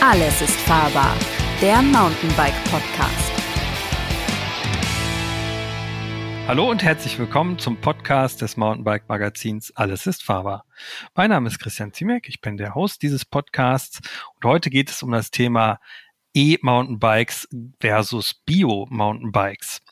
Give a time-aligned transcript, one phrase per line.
[0.00, 1.12] Alles ist fahrbar.
[1.60, 3.32] Der Mountainbike Podcast.
[6.46, 10.64] Hallo und herzlich willkommen zum Podcast des Mountainbike Magazins Alles ist fahrbar.
[11.16, 13.98] Mein Name ist Christian Ziemek, ich bin der Host dieses Podcasts
[14.36, 15.80] und heute geht es um das Thema
[16.32, 17.48] E-Mountainbikes
[17.80, 19.82] versus Bio-Mountainbikes.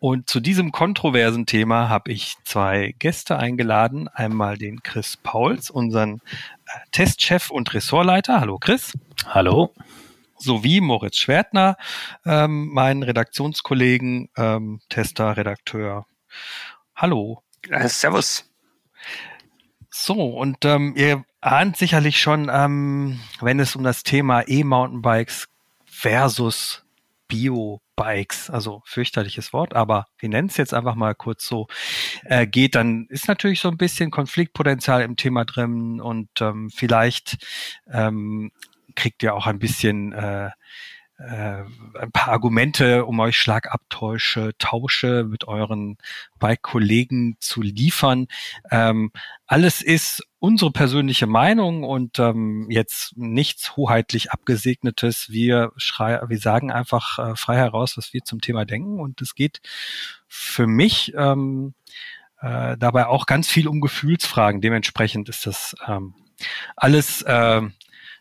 [0.00, 4.08] Und zu diesem kontroversen Thema habe ich zwei Gäste eingeladen.
[4.08, 6.20] Einmal den Chris Pauls, unseren
[6.92, 8.40] Testchef und Ressortleiter.
[8.40, 8.92] Hallo Chris.
[9.26, 9.74] Hallo.
[10.36, 11.76] Sowie Moritz Schwertner,
[12.26, 16.06] ähm, meinen Redaktionskollegen, ähm, Tester, Redakteur.
[16.94, 17.42] Hallo.
[17.68, 18.50] Äh, servus.
[19.90, 25.46] So, und ähm, ihr ahnt sicherlich schon, ähm, wenn es um das Thema E-Mountainbikes
[25.84, 26.84] versus
[27.96, 31.66] Bio-Bikes, also fürchterliches Wort, aber wir nennen es jetzt einfach mal kurz so,
[32.24, 37.38] äh, geht, dann ist natürlich so ein bisschen Konfliktpotenzial im Thema drin und ähm, vielleicht
[37.90, 38.50] ähm,
[38.94, 40.50] kriegt ihr auch ein bisschen äh,
[41.16, 45.96] ein paar Argumente, um euch Schlagabtäusche, Tausche mit euren
[46.40, 48.26] Bike-Kollegen zu liefern.
[48.70, 49.12] Ähm,
[49.46, 55.30] alles ist unsere persönliche Meinung und ähm, jetzt nichts hoheitlich abgesegnetes.
[55.30, 59.34] Wir, schrei wir sagen einfach äh, frei heraus, was wir zum Thema denken und es
[59.34, 59.60] geht
[60.26, 61.74] für mich ähm,
[62.40, 64.60] äh, dabei auch ganz viel um Gefühlsfragen.
[64.60, 66.14] Dementsprechend ist das ähm,
[66.76, 67.62] alles äh,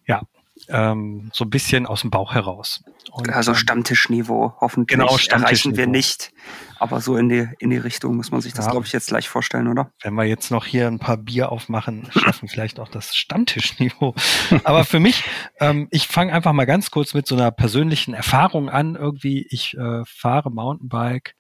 [0.06, 0.22] ja
[0.70, 2.84] ähm, so ein bisschen aus dem Bauch heraus.
[3.14, 6.34] Und, also ähm, Stammtischniveau, hoffentlich genau, erreichen wir nicht.
[6.80, 8.72] Aber so in die, in die Richtung muss man sich das, ja.
[8.72, 9.92] glaube ich, jetzt gleich vorstellen, oder?
[10.02, 14.16] Wenn wir jetzt noch hier ein paar Bier aufmachen, schaffen vielleicht auch das Stammtischniveau.
[14.64, 15.24] Aber für mich,
[15.60, 18.96] ähm, ich fange einfach mal ganz kurz mit so einer persönlichen Erfahrung an.
[18.96, 21.36] Irgendwie, ich äh, fahre Mountainbike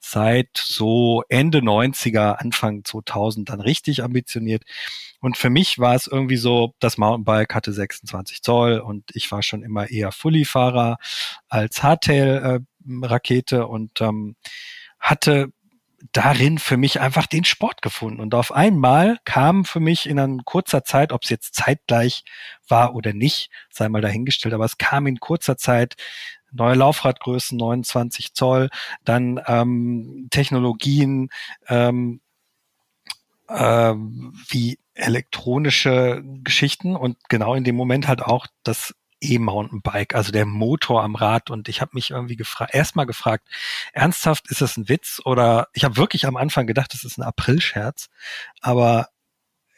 [0.00, 4.64] seit so Ende 90er, Anfang 2000 dann richtig ambitioniert.
[5.20, 9.42] Und für mich war es irgendwie so, das Mountainbike hatte 26 Zoll und ich war
[9.42, 10.98] schon immer eher Fully-Fahrer
[11.48, 14.36] als Hardtail-Rakete äh, und ähm,
[14.98, 15.52] hatte
[16.12, 18.20] darin für mich einfach den Sport gefunden.
[18.20, 22.24] Und auf einmal kam für mich in einer kurzer Zeit, ob es jetzt zeitgleich
[22.68, 25.96] war oder nicht, sei mal dahingestellt, aber es kam in kurzer Zeit
[26.52, 28.70] neue Laufradgrößen, 29 Zoll,
[29.04, 31.28] dann ähm, Technologien
[31.68, 32.20] ähm,
[33.48, 40.46] äh, wie elektronische Geschichten und genau in dem Moment halt auch das E-Mountainbike, also der
[40.46, 41.50] Motor am Rad.
[41.50, 43.48] Und ich habe mich irgendwie gefragt, erstmal gefragt,
[43.92, 45.20] ernsthaft, ist das ein Witz?
[45.24, 48.08] Oder ich habe wirklich am Anfang gedacht, das ist ein Aprilscherz,
[48.60, 49.08] aber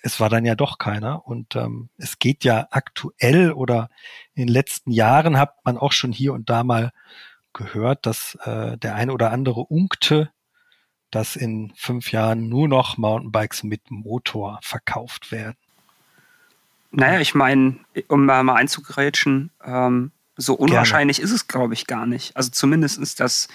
[0.03, 1.27] es war dann ja doch keiner.
[1.27, 3.91] Und ähm, es geht ja aktuell oder
[4.35, 6.93] in den letzten Jahren hat man auch schon hier und da mal
[7.53, 10.31] gehört, dass äh, der eine oder andere unkte,
[11.11, 15.57] dass in fünf Jahren nur noch Mountainbikes mit Motor verkauft werden.
[16.91, 17.77] Naja, ich meine,
[18.09, 21.27] um mal, mal einzugrätschen, ähm, so unwahrscheinlich Gerne.
[21.27, 22.37] ist es, glaube ich, gar nicht.
[22.37, 23.49] Also zumindest ist das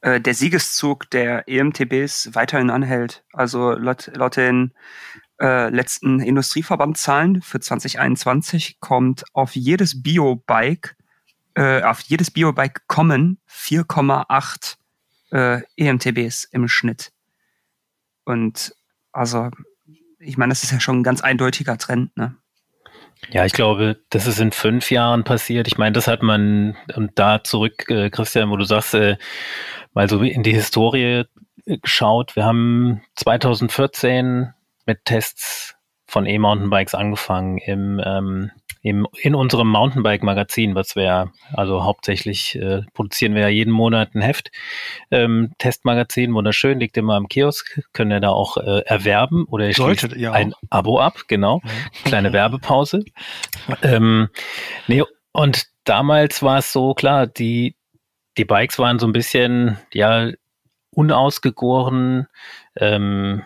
[0.00, 3.24] äh, der Siegeszug der EMTBs weiterhin anhält.
[3.32, 4.72] Also laut, laut den
[5.40, 10.96] äh, letzten Industrieverbandzahlen für 2021 kommt auf jedes Biobike,
[11.54, 14.76] äh, auf jedes Biobike kommen 4,8
[15.32, 17.12] äh, EMTBs im Schnitt.
[18.24, 18.74] Und
[19.12, 19.50] also,
[20.18, 22.36] ich meine, das ist ja schon ein ganz eindeutiger Trend, ne?
[23.30, 25.66] Ja, ich glaube, das ist in fünf Jahren passiert.
[25.66, 29.16] Ich meine, das hat man, und da zurück, äh, Christian, wo du sagst, äh,
[29.94, 31.24] mal so in die Historie
[31.64, 32.36] äh, geschaut.
[32.36, 34.52] Wir haben 2014
[34.86, 35.74] mit Tests
[36.06, 38.52] von E-Mountainbikes angefangen im, ähm,
[38.86, 44.20] im, in unserem Mountainbike-Magazin, was wir also hauptsächlich äh, produzieren wir ja jeden Monat ein
[44.20, 44.52] Heft.
[45.10, 49.74] Ähm, Testmagazin, wunderschön, liegt immer am Kiosk, können ihr da auch äh, erwerben oder ihr
[49.74, 51.60] schließt ja ein Abo ab, genau.
[51.64, 51.70] Ja.
[52.04, 53.04] Kleine Werbepause.
[53.82, 54.28] ähm,
[54.86, 57.74] nee, und damals war es so, klar, die,
[58.38, 60.30] die Bikes waren so ein bisschen, ja,
[60.90, 62.28] unausgegoren,
[62.76, 63.42] ähm,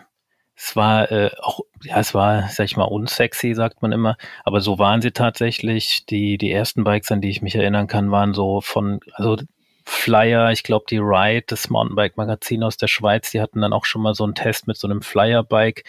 [0.63, 4.61] es war äh, auch, ja, es war, sag ich mal, unsexy, sagt man immer, aber
[4.61, 6.05] so waren sie tatsächlich.
[6.05, 9.37] Die, die ersten Bikes, an die ich mich erinnern kann, waren so von, also
[9.85, 14.03] Flyer, ich glaube, die Ride, das Mountainbike-Magazin aus der Schweiz, die hatten dann auch schon
[14.03, 15.83] mal so einen Test mit so einem Flyer-Bike.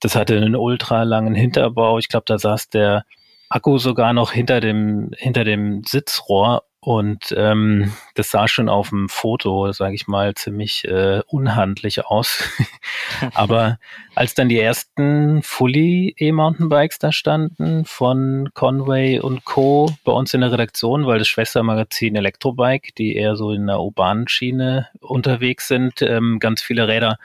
[0.00, 1.98] Das hatte einen ultra langen Hinterbau.
[1.98, 3.04] Ich glaube, da saß der
[3.50, 9.08] Akku sogar noch hinter dem, hinter dem Sitzrohr und ähm, das sah schon auf dem
[9.08, 12.42] Foto, sage ich mal, ziemlich äh, unhandlich aus.
[13.34, 13.78] Aber
[14.16, 19.90] als dann die ersten Fully E-Mountainbikes da standen von Conway und Co.
[20.02, 24.26] bei uns in der Redaktion, weil das Schwestermagazin Elektrobike, die eher so in der urbanen
[24.26, 27.18] Schiene unterwegs sind, ähm, ganz viele Räder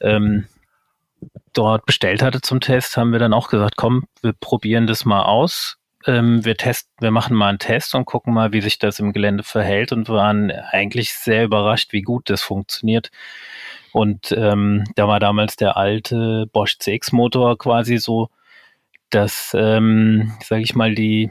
[0.00, 0.48] ähm,
[1.52, 5.22] dort bestellt hatte zum Test, haben wir dann auch gesagt, komm, wir probieren das mal
[5.22, 8.98] aus ähm, wir testen, wir machen mal einen Test und gucken mal, wie sich das
[8.98, 13.10] im Gelände verhält und waren eigentlich sehr überrascht, wie gut das funktioniert.
[13.92, 18.28] Und ähm, da war damals der alte Bosch CX-Motor quasi so,
[19.10, 21.30] dass, ähm, sage ich mal, die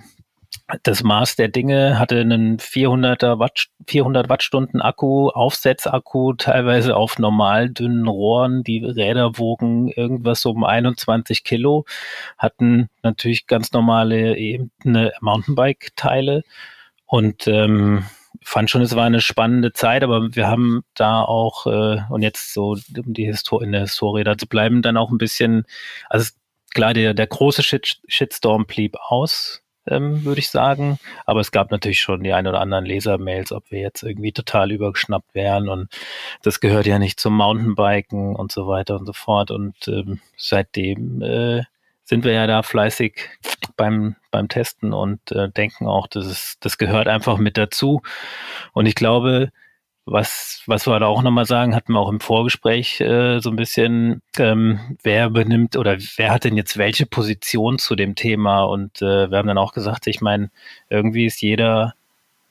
[0.81, 7.69] das Maß der Dinge hatte einen 400er Watt, 400 Wattstunden Akku, Aufsetzakku, teilweise auf normal
[7.69, 8.63] dünnen Rohren.
[8.63, 11.85] Die Räder wogen irgendwas um 21 Kilo,
[12.37, 16.43] hatten natürlich ganz normale ebene Mountainbike-Teile
[17.05, 18.05] und ähm,
[18.41, 22.53] fand schon, es war eine spannende Zeit, aber wir haben da auch, äh, und jetzt
[22.53, 25.65] so, um die Histor in der Historie da zu bleiben, dann auch ein bisschen,
[26.09, 26.31] also
[26.71, 30.97] klar, der, der große Shit Shitstorm blieb aus, ähm, würde ich sagen.
[31.25, 34.71] Aber es gab natürlich schon die ein oder anderen Lesermails, ob wir jetzt irgendwie total
[34.71, 35.89] übergeschnappt wären und
[36.41, 39.51] das gehört ja nicht zum Mountainbiken und so weiter und so fort.
[39.51, 41.63] Und ähm, seitdem äh,
[42.03, 43.29] sind wir ja da fleißig
[43.75, 48.01] beim, beim Testen und äh, denken auch, das, ist, das gehört einfach mit dazu.
[48.73, 49.51] Und ich glaube,
[50.05, 53.55] was, was wir da auch nochmal sagen, hatten wir auch im Vorgespräch äh, so ein
[53.55, 58.63] bisschen, ähm, wer benimmt oder wer hat denn jetzt welche Position zu dem Thema?
[58.63, 60.51] Und äh, wir haben dann auch gesagt, ich meine,
[60.89, 61.95] irgendwie ist jeder,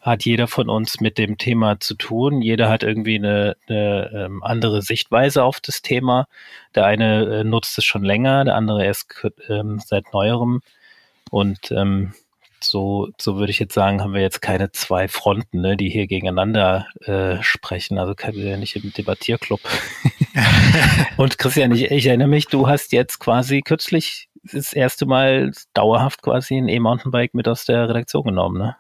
[0.01, 2.43] hat jeder von uns mit dem Thema zu tun.
[2.43, 6.27] Jeder hat irgendwie eine, eine ähm, andere Sichtweise auf das Thema.
[6.75, 10.61] Der eine äh, nutzt es schon länger, der andere erst ähm, seit neuerem.
[11.31, 12.15] Und ähm,
[12.65, 16.07] so, so würde ich jetzt sagen, haben wir jetzt keine zwei Fronten, ne, die hier
[16.07, 17.99] gegeneinander äh, sprechen.
[17.99, 19.61] Also kein, ja nicht im Debattierclub.
[21.17, 26.23] Und Christian, ich, ich erinnere mich, du hast jetzt quasi kürzlich das erste Mal dauerhaft
[26.23, 28.77] quasi ein E-Mountainbike mit aus der Redaktion genommen, ne?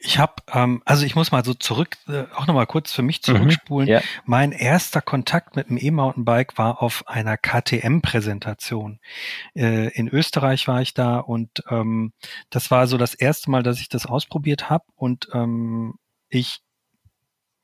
[0.00, 3.18] Ich habe, ähm, also ich muss mal so zurück, äh, auch nochmal kurz für mich
[3.18, 3.88] mhm, zurückspulen.
[3.88, 4.00] Mhm, ja.
[4.24, 9.00] Mein erster Kontakt mit dem E-Mountainbike war auf einer KTM-Präsentation.
[9.54, 12.12] Äh, in Österreich war ich da und ähm,
[12.50, 15.94] das war so das erste Mal, dass ich das ausprobiert habe und ähm,
[16.28, 16.60] ich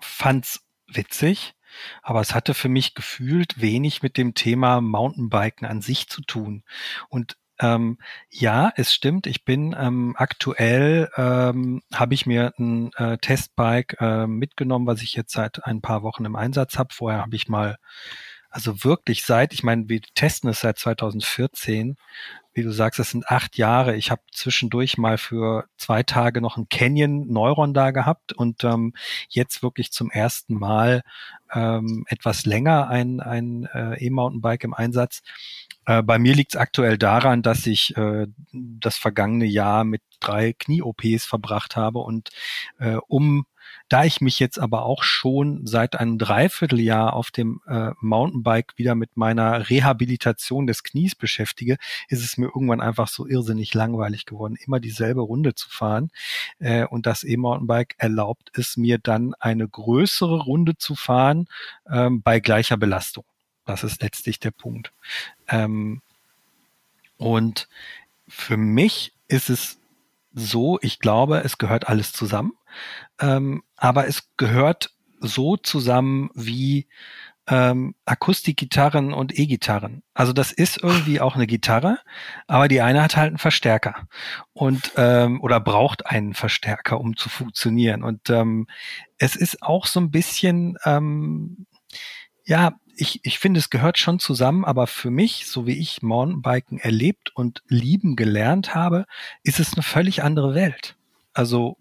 [0.00, 1.54] fand's witzig.
[2.02, 6.62] Aber es hatte für mich gefühlt wenig mit dem Thema Mountainbiken an sich zu tun.
[7.08, 7.98] Und ähm,
[8.30, 9.26] ja, es stimmt.
[9.26, 15.14] Ich bin ähm, aktuell ähm, habe ich mir ein äh, Testbike äh, mitgenommen, was ich
[15.14, 16.94] jetzt seit ein paar Wochen im Einsatz habe.
[16.94, 17.78] Vorher habe ich mal,
[18.50, 21.96] also wirklich seit, ich meine, wir testen es seit 2014.
[22.54, 23.96] Wie du sagst, das sind acht Jahre.
[23.96, 28.94] Ich habe zwischendurch mal für zwei Tage noch ein Canyon Neuron da gehabt und ähm,
[29.28, 31.02] jetzt wirklich zum ersten Mal
[31.52, 35.22] ähm, etwas länger ein, ein äh, E-Mountainbike im Einsatz.
[35.86, 40.52] Äh, bei mir liegt es aktuell daran, dass ich äh, das vergangene Jahr mit drei
[40.52, 42.30] Knie-OPs verbracht habe und
[42.78, 43.46] äh, um
[43.94, 48.96] da ich mich jetzt aber auch schon seit einem Dreivierteljahr auf dem äh, Mountainbike wieder
[48.96, 51.76] mit meiner Rehabilitation des Knies beschäftige,
[52.08, 56.10] ist es mir irgendwann einfach so irrsinnig langweilig geworden, immer dieselbe Runde zu fahren.
[56.58, 61.46] Äh, und das E-Mountainbike erlaubt es mir dann eine größere Runde zu fahren
[61.88, 63.24] ähm, bei gleicher Belastung.
[63.64, 64.92] Das ist letztlich der Punkt.
[65.46, 66.02] Ähm,
[67.16, 67.68] und
[68.26, 69.78] für mich ist es
[70.34, 72.54] so, ich glaube, es gehört alles zusammen,
[73.20, 74.90] ähm, aber es gehört
[75.20, 76.86] so zusammen wie
[77.46, 80.02] ähm, Akustikgitarren und E-Gitarren.
[80.14, 81.98] Also das ist irgendwie auch eine Gitarre,
[82.46, 84.08] aber die eine hat halt einen Verstärker
[84.54, 88.02] und ähm, oder braucht einen Verstärker, um zu funktionieren.
[88.02, 88.66] Und ähm,
[89.18, 91.66] es ist auch so ein bisschen ähm,
[92.44, 96.78] ja, ich, ich finde, es gehört schon zusammen, aber für mich, so wie ich Mountainbiken
[96.78, 99.06] erlebt und lieben gelernt habe,
[99.42, 100.96] ist es eine völlig andere Welt.
[101.32, 101.76] Also,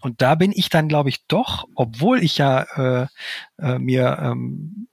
[0.00, 2.62] und da bin ich dann, glaube ich, doch, obwohl ich ja
[3.02, 3.06] äh,
[3.58, 4.88] äh, mir ähm,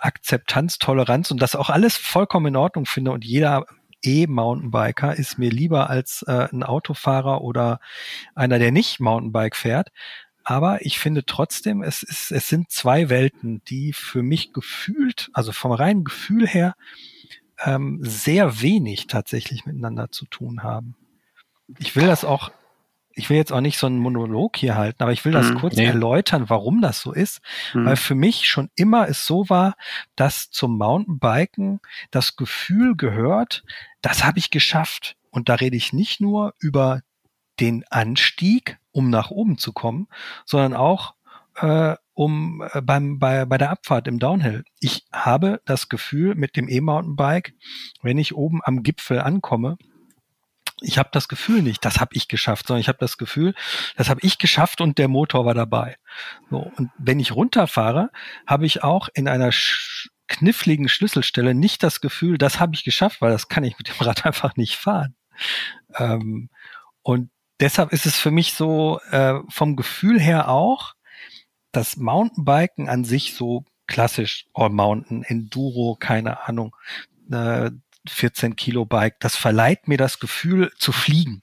[0.00, 3.66] Akzeptanz, Toleranz und das auch alles vollkommen in Ordnung finde und jeder
[4.02, 7.80] E-Mountainbiker ist mir lieber als äh, ein Autofahrer oder
[8.34, 9.90] einer, der nicht Mountainbike fährt.
[10.44, 15.50] Aber ich finde trotzdem, es, ist, es sind zwei Welten, die für mich gefühlt, also
[15.50, 16.76] vom reinen Gefühl her,
[17.64, 20.94] ähm, sehr wenig tatsächlich miteinander zu tun haben.
[21.78, 22.52] Ich will das auch,
[23.16, 25.54] ich will jetzt auch nicht so einen Monolog hier halten, aber ich will das mhm,
[25.58, 25.86] kurz nee.
[25.86, 27.40] erläutern, warum das so ist.
[27.72, 27.86] Mhm.
[27.86, 29.74] Weil für mich schon immer es so war,
[30.16, 31.80] dass zum Mountainbiken
[32.10, 33.64] das Gefühl gehört,
[34.02, 35.16] das habe ich geschafft.
[35.30, 37.00] Und da rede ich nicht nur über
[37.58, 40.08] den Anstieg, um nach oben zu kommen,
[40.44, 41.14] sondern auch
[41.56, 44.62] äh, um äh, beim, bei, bei der Abfahrt im Downhill.
[44.78, 47.54] Ich habe das Gefühl mit dem E-Mountainbike,
[48.02, 49.78] wenn ich oben am Gipfel ankomme,
[50.80, 53.54] ich habe das Gefühl nicht, das habe ich geschafft, sondern ich habe das Gefühl,
[53.96, 55.96] das habe ich geschafft und der Motor war dabei.
[56.50, 58.10] So, und wenn ich runterfahre,
[58.46, 63.20] habe ich auch in einer sch kniffligen Schlüsselstelle nicht das Gefühl, das habe ich geschafft,
[63.20, 65.14] weil das kann ich mit dem Rad einfach nicht fahren.
[65.94, 66.50] Ähm,
[67.02, 67.30] Und
[67.60, 70.94] deshalb ist es für mich so äh, vom Gefühl her auch,
[71.72, 76.74] das Mountainbiken an sich so klassisch All Mountain, Enduro, keine Ahnung,
[77.30, 77.70] äh,
[78.10, 81.42] 14 Kilo Bike, das verleiht mir das Gefühl zu fliegen.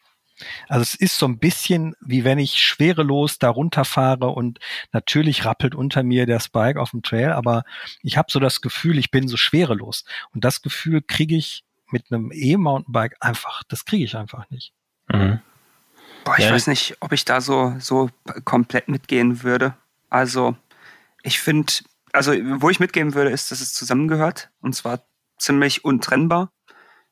[0.68, 4.60] Also es ist so ein bisschen wie wenn ich schwerelos da runterfahre und
[4.92, 7.64] natürlich rappelt unter mir das Bike auf dem Trail, aber
[8.02, 10.06] ich habe so das Gefühl, ich bin so schwerelos.
[10.34, 14.74] Und das Gefühl kriege ich mit einem E-Mountainbike einfach, das kriege ich einfach nicht.
[15.10, 15.40] Mhm.
[16.24, 16.52] Boah, ich ja.
[16.52, 18.10] weiß nicht, ob ich da so, so
[18.46, 19.76] komplett mitgehen würde.
[20.10, 20.56] Also,
[21.22, 21.74] ich finde,
[22.14, 24.50] also, wo ich mitgehen würde, ist, dass es zusammengehört.
[24.62, 25.06] Und zwar
[25.44, 26.52] ziemlich untrennbar.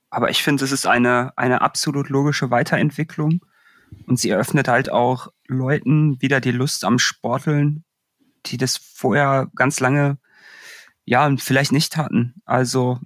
[0.09, 3.45] Aber ich finde, es ist eine, eine absolut logische Weiterentwicklung.
[4.07, 7.83] Und sie eröffnet halt auch Leuten wieder die Lust am Sporteln,
[8.45, 10.17] die das vorher ganz lange,
[11.05, 12.41] ja, vielleicht nicht hatten.
[12.45, 12.99] Also,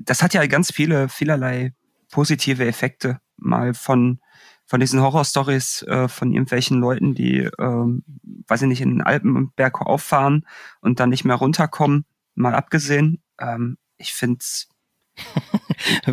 [0.00, 1.74] das hat ja ganz viele, vielerlei
[2.10, 3.20] positive Effekte.
[3.36, 4.20] Mal von,
[4.66, 8.00] von diesen Horrorstories äh, von irgendwelchen Leuten, die, äh,
[8.48, 10.46] weiß ich nicht, in den Alpen und Berg auffahren
[10.80, 13.22] und dann nicht mehr runterkommen, mal abgesehen.
[13.38, 14.68] Ähm, ich finde es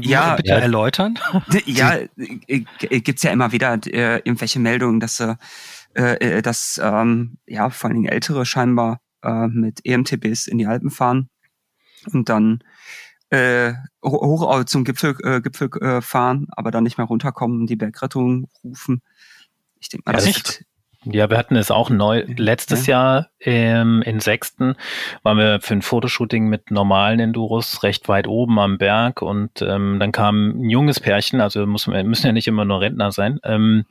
[0.02, 0.58] ja, bitte ja.
[0.58, 1.18] erläutern.
[1.66, 2.66] Ja, äh,
[3.02, 5.36] gibt's ja immer wieder äh, irgendwelche Meldungen, dass äh,
[5.94, 10.90] äh, dass ähm, ja vor allen Dingen Ältere scheinbar äh, mit EMTBs in die Alpen
[10.90, 11.30] fahren
[12.12, 12.64] und dann
[13.30, 17.76] äh, hoch zum Gipfel, äh, Gipfel äh, fahren, aber dann nicht mehr runterkommen und die
[17.76, 19.02] Bergrettung rufen.
[19.80, 20.66] Ich denke mal, ja, das, ist,
[21.06, 23.16] ja, wir hatten es auch neu letztes ja.
[23.16, 24.76] Jahr ähm, in Sechsten
[25.24, 29.98] waren wir für ein Fotoshooting mit normalen Enduros recht weit oben am Berg und ähm,
[30.00, 33.40] dann kam ein junges Pärchen, also muss, müssen ja nicht immer nur Rentner sein.
[33.44, 33.86] Ähm,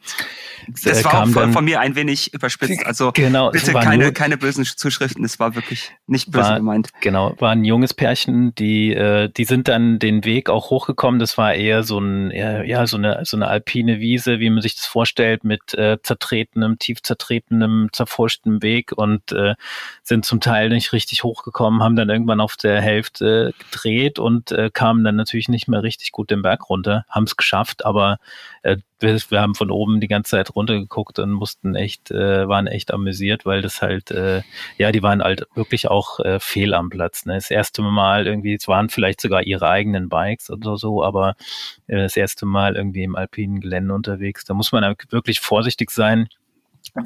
[0.67, 2.85] das äh, war auch von, von, mir ein wenig überspitzt.
[2.85, 5.25] Also genau, bitte keine, nur, keine bösen Zuschriften.
[5.25, 6.91] Es war wirklich nicht böse war, gemeint.
[7.01, 11.21] Genau, war ein junges Pärchen, die äh, die sind dann den Weg auch hochgekommen.
[11.21, 14.75] Das war eher so ein ja so eine so eine alpine Wiese, wie man sich
[14.75, 19.55] das vorstellt, mit äh, zertretenem, tief zertretenem, zerfurchtem Weg und äh,
[20.03, 24.71] sind zum Teil nicht richtig hochgekommen, haben dann irgendwann auf der Hälfte gedreht und äh,
[24.73, 28.19] kamen dann natürlich nicht mehr richtig gut den Berg runter, haben es geschafft, aber
[28.63, 32.67] äh, wir, wir, haben von oben die ganze Zeit runtergeguckt und mussten echt, äh, waren
[32.67, 34.43] echt amüsiert, weil das halt, äh,
[34.77, 37.25] ja, die waren halt wirklich auch äh, fehl am Platz.
[37.25, 37.35] Ne?
[37.35, 41.37] Das erste Mal irgendwie, es waren vielleicht sogar ihre eigenen Bikes oder so, aber
[41.87, 44.45] äh, das erste Mal irgendwie im alpinen Gelände unterwegs.
[44.45, 46.29] Da muss man wirklich vorsichtig sein.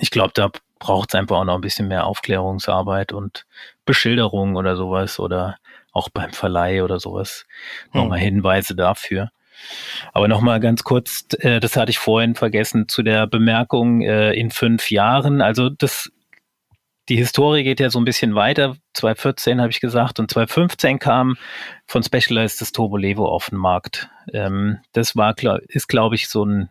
[0.01, 3.47] Ich glaube, da braucht es einfach auch noch ein bisschen mehr Aufklärungsarbeit und
[3.85, 5.57] Beschilderung oder sowas oder
[5.93, 7.47] auch beim Verleih oder sowas.
[7.93, 8.03] Hm.
[8.03, 9.31] Nochmal Hinweise dafür.
[10.13, 14.51] Aber nochmal ganz kurz, äh, das hatte ich vorhin vergessen, zu der Bemerkung äh, in
[14.51, 15.41] fünf Jahren.
[15.41, 16.11] Also das,
[17.09, 18.77] die Historie geht ja so ein bisschen weiter.
[18.95, 21.37] 2014 habe ich gesagt und 2015 kam
[21.87, 24.09] von Specialized das Turbo Levo auf den Markt.
[24.33, 25.35] Ähm, das war,
[25.69, 26.71] ist glaube ich so ein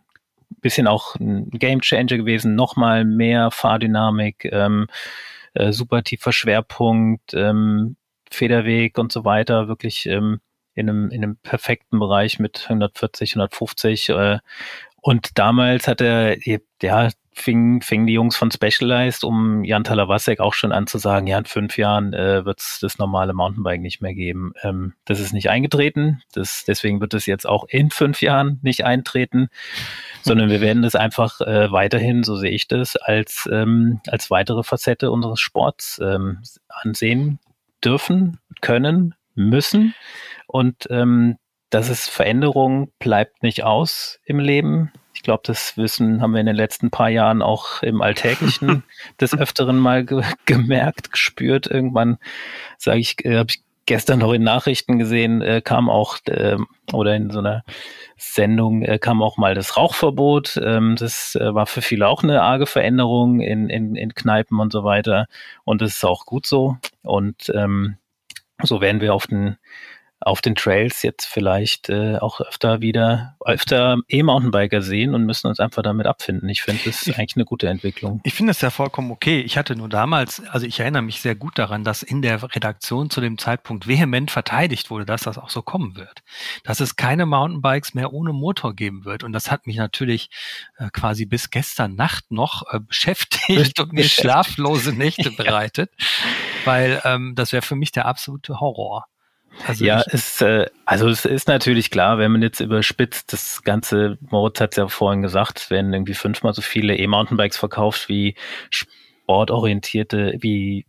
[0.61, 4.87] bisschen auch ein Game Changer gewesen, nochmal mehr Fahrdynamik, ähm,
[5.53, 7.95] äh, super tiefer Schwerpunkt, ähm,
[8.29, 10.39] Federweg und so weiter, wirklich ähm,
[10.73, 14.09] in, einem, in einem perfekten Bereich mit 140, 150.
[14.09, 14.39] Äh,
[15.01, 16.37] und damals hat er,
[16.81, 21.27] ja, fing, fing die Jungs von Specialized um Jan Talawasek auch schon an zu sagen,
[21.27, 24.53] ja, in fünf Jahren äh, wird es das normale Mountainbike nicht mehr geben.
[24.63, 28.85] Ähm, das ist nicht eingetreten, das, deswegen wird es jetzt auch in fünf Jahren nicht
[28.85, 29.49] eintreten,
[30.21, 34.63] sondern wir werden das einfach äh, weiterhin, so sehe ich das, als, ähm, als weitere
[34.63, 37.39] Facette unseres Sports ähm, ansehen
[37.83, 39.95] dürfen, können, müssen.
[40.47, 41.37] Und ähm,
[41.69, 44.91] dass es Veränderung bleibt nicht aus im Leben.
[45.21, 48.81] Ich glaube, das Wissen haben wir in den letzten paar Jahren auch im Alltäglichen
[49.21, 51.67] des Öfteren mal ge gemerkt, gespürt.
[51.67, 52.17] Irgendwann,
[52.79, 56.57] sage ich, äh, habe ich gestern noch in Nachrichten gesehen, äh, kam auch äh,
[56.91, 57.63] oder in so einer
[58.17, 60.59] Sendung äh, kam auch mal das Rauchverbot.
[60.63, 64.73] Ähm, das äh, war für viele auch eine arge Veränderung in, in, in Kneipen und
[64.73, 65.27] so weiter.
[65.65, 66.77] Und das ist auch gut so.
[67.03, 67.97] Und ähm,
[68.63, 69.57] so werden wir auf den
[70.21, 75.59] auf den Trails jetzt vielleicht äh, auch öfter wieder, öfter E-Mountainbiker sehen und müssen uns
[75.59, 76.47] einfach damit abfinden.
[76.47, 78.21] Ich finde, das ist eigentlich eine gute Entwicklung.
[78.23, 79.41] Ich finde es ja vollkommen okay.
[79.41, 83.09] Ich hatte nur damals, also ich erinnere mich sehr gut daran, dass in der Redaktion
[83.09, 86.21] zu dem Zeitpunkt vehement verteidigt wurde, dass das auch so kommen wird.
[86.63, 89.23] Dass es keine Mountainbikes mehr ohne Motor geben wird.
[89.23, 90.29] Und das hat mich natürlich
[90.77, 95.91] äh, quasi bis gestern Nacht noch äh, beschäftigt und mir schlaflose Nächte bereitet,
[96.63, 99.07] weil ähm, das wäre für mich der absolute Horror.
[99.67, 104.17] Also ja, es, äh, also es ist natürlich klar, wenn man jetzt überspitzt, das Ganze,
[104.29, 108.35] Moritz hat es ja vorhin gesagt, werden irgendwie fünfmal so viele E-Mountainbikes verkauft wie
[108.69, 110.85] sportorientierte, wie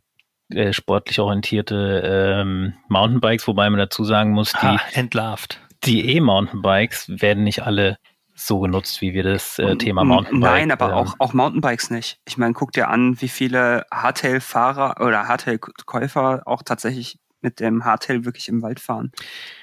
[0.51, 5.61] äh, sportlich orientierte ähm, Mountainbikes, wobei man dazu sagen muss, die ha, entlarvt.
[5.85, 7.99] Die E-Mountainbikes werden nicht alle
[8.35, 10.51] so genutzt, wie wir das äh, Thema Mountainbike.
[10.51, 12.19] Nein, aber ähm, auch, auch Mountainbikes nicht.
[12.27, 18.25] Ich meine, guck dir an, wie viele Hardtail-Fahrer oder Hardtail-Käufer auch tatsächlich mit dem Hardtail
[18.25, 19.13] wirklich im Wald fahren.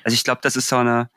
[0.04, 1.10] Also ich glaube, das ist so eine,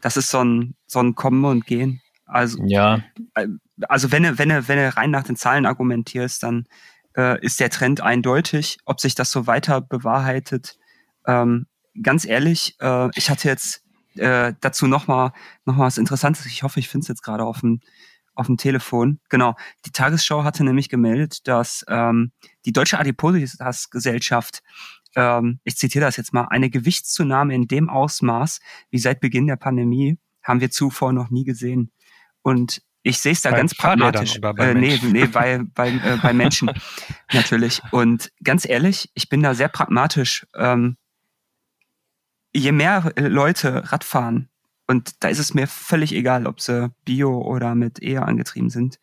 [0.00, 2.00] das ist so ein, so ein Kommen und Gehen.
[2.26, 3.02] Also, ja.
[3.34, 3.48] Äh,
[3.88, 6.66] also wenn du, wenn du, wenn du rein nach den Zahlen argumentierst, dann
[7.16, 8.78] äh, ist der Trend eindeutig.
[8.84, 10.78] Ob sich das so weiter bewahrheitet,
[11.26, 11.66] ähm,
[12.00, 13.84] ganz ehrlich, äh, ich hatte jetzt
[14.16, 15.32] äh, dazu nochmal
[15.64, 16.46] noch mal was Interessantes.
[16.46, 17.80] Ich hoffe, ich finde es jetzt gerade auf dem,
[18.34, 19.20] auf dem Telefon.
[19.28, 19.54] Genau.
[19.86, 22.32] Die Tagesschau hatte nämlich gemeldet, dass ähm,
[22.64, 24.62] die Deutsche Adipositas-Gesellschaft,
[25.16, 29.56] ähm, ich zitiere das jetzt mal, eine Gewichtszunahme in dem Ausmaß wie seit Beginn der
[29.56, 31.92] Pandemie haben wir zuvor noch nie gesehen.
[32.42, 34.38] Und ich sehe es da bei ganz pragmatisch.
[34.58, 36.70] Äh, nee, nee, bei, bei, äh, bei Menschen
[37.32, 37.80] natürlich.
[37.90, 40.46] Und ganz ehrlich, ich bin da sehr pragmatisch.
[40.54, 40.96] Ähm,
[42.52, 44.48] je mehr äh, Leute Rad fahren,
[44.86, 48.98] und da ist es mir völlig egal, ob sie bio oder mit E angetrieben sind,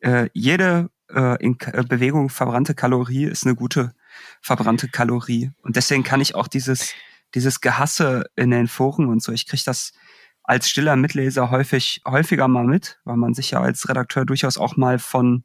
[0.00, 3.92] äh, jede äh, in K äh, Bewegung verbrannte Kalorie ist eine gute
[4.40, 5.50] verbrannte Kalorie.
[5.62, 6.92] Und deswegen kann ich auch dieses,
[7.34, 9.92] dieses Gehasse in den Foren und so, ich kriege das
[10.46, 14.76] als stiller Mitleser häufig häufiger mal mit, weil man sich ja als Redakteur durchaus auch
[14.76, 15.42] mal von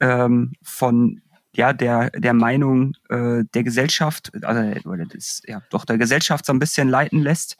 [0.00, 1.22] ähm, von
[1.54, 6.52] ja der der Meinung äh, der Gesellschaft also oder das, ja doch der Gesellschaft so
[6.52, 7.56] ein bisschen leiten lässt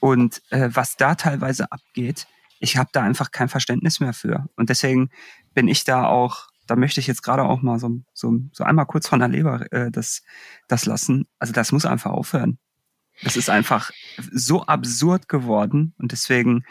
[0.00, 2.26] und äh, was da teilweise abgeht,
[2.58, 5.10] ich habe da einfach kein Verständnis mehr für und deswegen
[5.52, 8.86] bin ich da auch da möchte ich jetzt gerade auch mal so, so, so einmal
[8.86, 10.22] kurz von der Leber äh, das,
[10.68, 11.26] das lassen.
[11.38, 12.58] Also das muss einfach aufhören.
[13.22, 13.90] Es ist einfach
[14.32, 16.64] so absurd geworden und deswegen.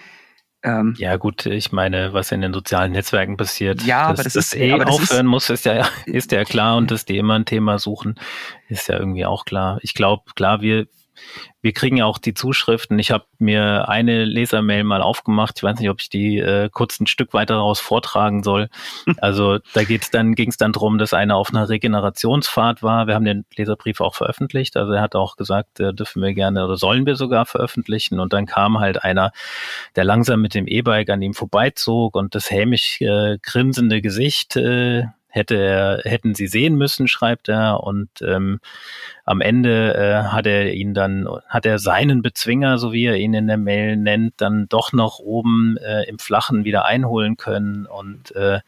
[0.61, 4.33] Ähm, ja gut, ich meine, was in den sozialen Netzwerken passiert, ja, dass aber das,
[4.33, 7.05] das ist, eh aber das aufhören ist, muss, ist ja ist ja klar und dass
[7.05, 8.15] die immer ein Thema suchen,
[8.67, 9.79] ist ja irgendwie auch klar.
[9.81, 10.87] Ich glaube, klar, wir
[11.61, 12.99] wir kriegen ja auch die Zuschriften.
[12.99, 15.53] Ich habe mir eine Lesermail mal aufgemacht.
[15.57, 18.69] Ich weiß nicht, ob ich die äh, kurz ein Stück weiter daraus vortragen soll.
[19.17, 23.07] Also da geht's dann, ging es dann drum, dass einer auf einer Regenerationsfahrt war.
[23.07, 24.75] Wir haben den Leserbrief auch veröffentlicht.
[24.75, 28.19] Also er hat auch gesagt, äh, dürfen wir gerne oder sollen wir sogar veröffentlichen.
[28.19, 29.31] Und dann kam halt einer,
[29.95, 35.05] der langsam mit dem E-Bike an ihm vorbeizog und das hämisch äh, grinsende Gesicht äh,
[35.33, 37.83] hätte er, hätten sie sehen müssen, schreibt er.
[37.83, 38.59] Und ähm,
[39.25, 43.33] am Ende äh, hat er ihn dann, hat er seinen Bezwinger, so wie er ihn
[43.33, 48.35] in der Mail nennt, dann doch noch oben äh, im Flachen wieder einholen können und
[48.35, 48.59] äh,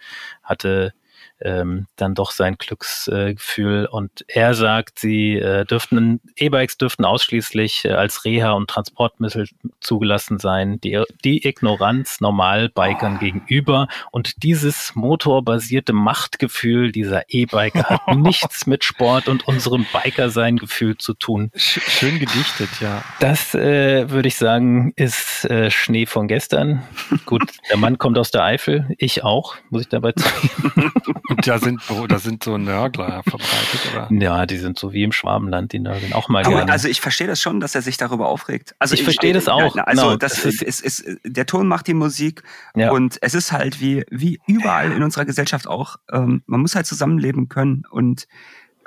[0.41, 0.93] hatte
[1.41, 3.87] ähm, dann doch sein Glücksgefühl.
[3.91, 9.47] und er sagt, sie äh, dürften, E-Bikes dürften ausschließlich äh, als Reha- und Transportmittel
[9.79, 10.79] zugelassen sein.
[10.81, 13.19] Die, die Ignoranz Normalbikern oh.
[13.19, 21.13] gegenüber und dieses motorbasierte Machtgefühl dieser E-Biker hat nichts mit Sport und unserem Biker-Sein-Gefühl zu
[21.13, 21.51] tun.
[21.55, 23.03] Schön gedichtet, ja.
[23.19, 26.83] Das äh, würde ich sagen, ist äh, Schnee von gestern.
[27.25, 30.91] Gut, der Mann kommt aus der Eifel, ich auch, muss ich dabei sagen.
[31.29, 34.07] Und da sind, da sind so Nörgler verbreitet, oder?
[34.11, 36.71] Ja, die sind so wie im Schwabenland, die nörgeln auch mal Aber gerne.
[36.71, 38.75] Also ich verstehe das schon, dass er sich darüber aufregt.
[38.79, 39.75] Also ich, ich verstehe das auch.
[39.75, 42.43] also genau, das, das ist, ist, ist, der Ton macht die Musik
[42.75, 42.91] ja.
[42.91, 46.85] und es ist halt wie, wie überall in unserer Gesellschaft auch, ähm, man muss halt
[46.85, 48.27] zusammenleben können und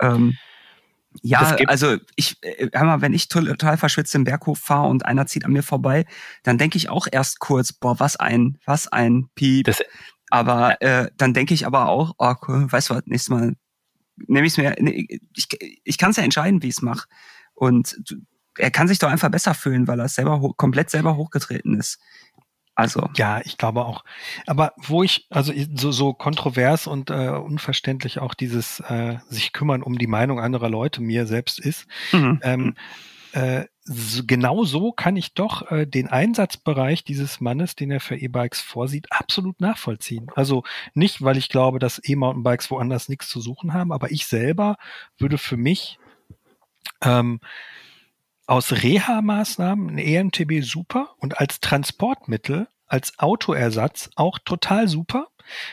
[0.01, 0.37] ähm,
[1.22, 5.27] ja, also ich, äh, hör mal, wenn ich total verschwitzt im Berghof fahre und einer
[5.27, 6.05] zieht an mir vorbei,
[6.42, 9.66] dann denke ich auch erst kurz, boah, was ein, was ein Piep.
[9.66, 9.83] Das,
[10.31, 13.55] aber äh, dann denke ich aber auch, oh, cool, weißt du was, nächstes Mal
[14.27, 15.49] nehme ich es mir, nee, ich,
[15.85, 17.07] ich kann es ja entscheiden, wie ich es mache.
[17.55, 17.97] Und
[18.57, 21.99] er kann sich doch einfach besser fühlen, weil er selber komplett selber hochgetreten ist.
[22.75, 23.09] Also.
[23.17, 24.05] Ja, ich glaube auch.
[24.47, 29.83] Aber wo ich, also so, so kontrovers und äh, unverständlich auch dieses äh, sich kümmern
[29.83, 32.38] um die Meinung anderer Leute mir selbst ist, mhm.
[32.43, 32.75] ähm,
[33.33, 33.78] äh, so,
[34.27, 39.11] genau so kann ich doch äh, den Einsatzbereich dieses Mannes, den er für E-Bikes vorsieht,
[39.11, 40.31] absolut nachvollziehen.
[40.35, 44.77] Also nicht, weil ich glaube, dass E-Mountainbikes woanders nichts zu suchen haben, aber ich selber
[45.16, 45.98] würde für mich
[47.03, 47.40] ähm,
[48.46, 55.29] aus Reha-Maßnahmen ein EMTB super und als Transportmittel, als Autoersatz auch total super.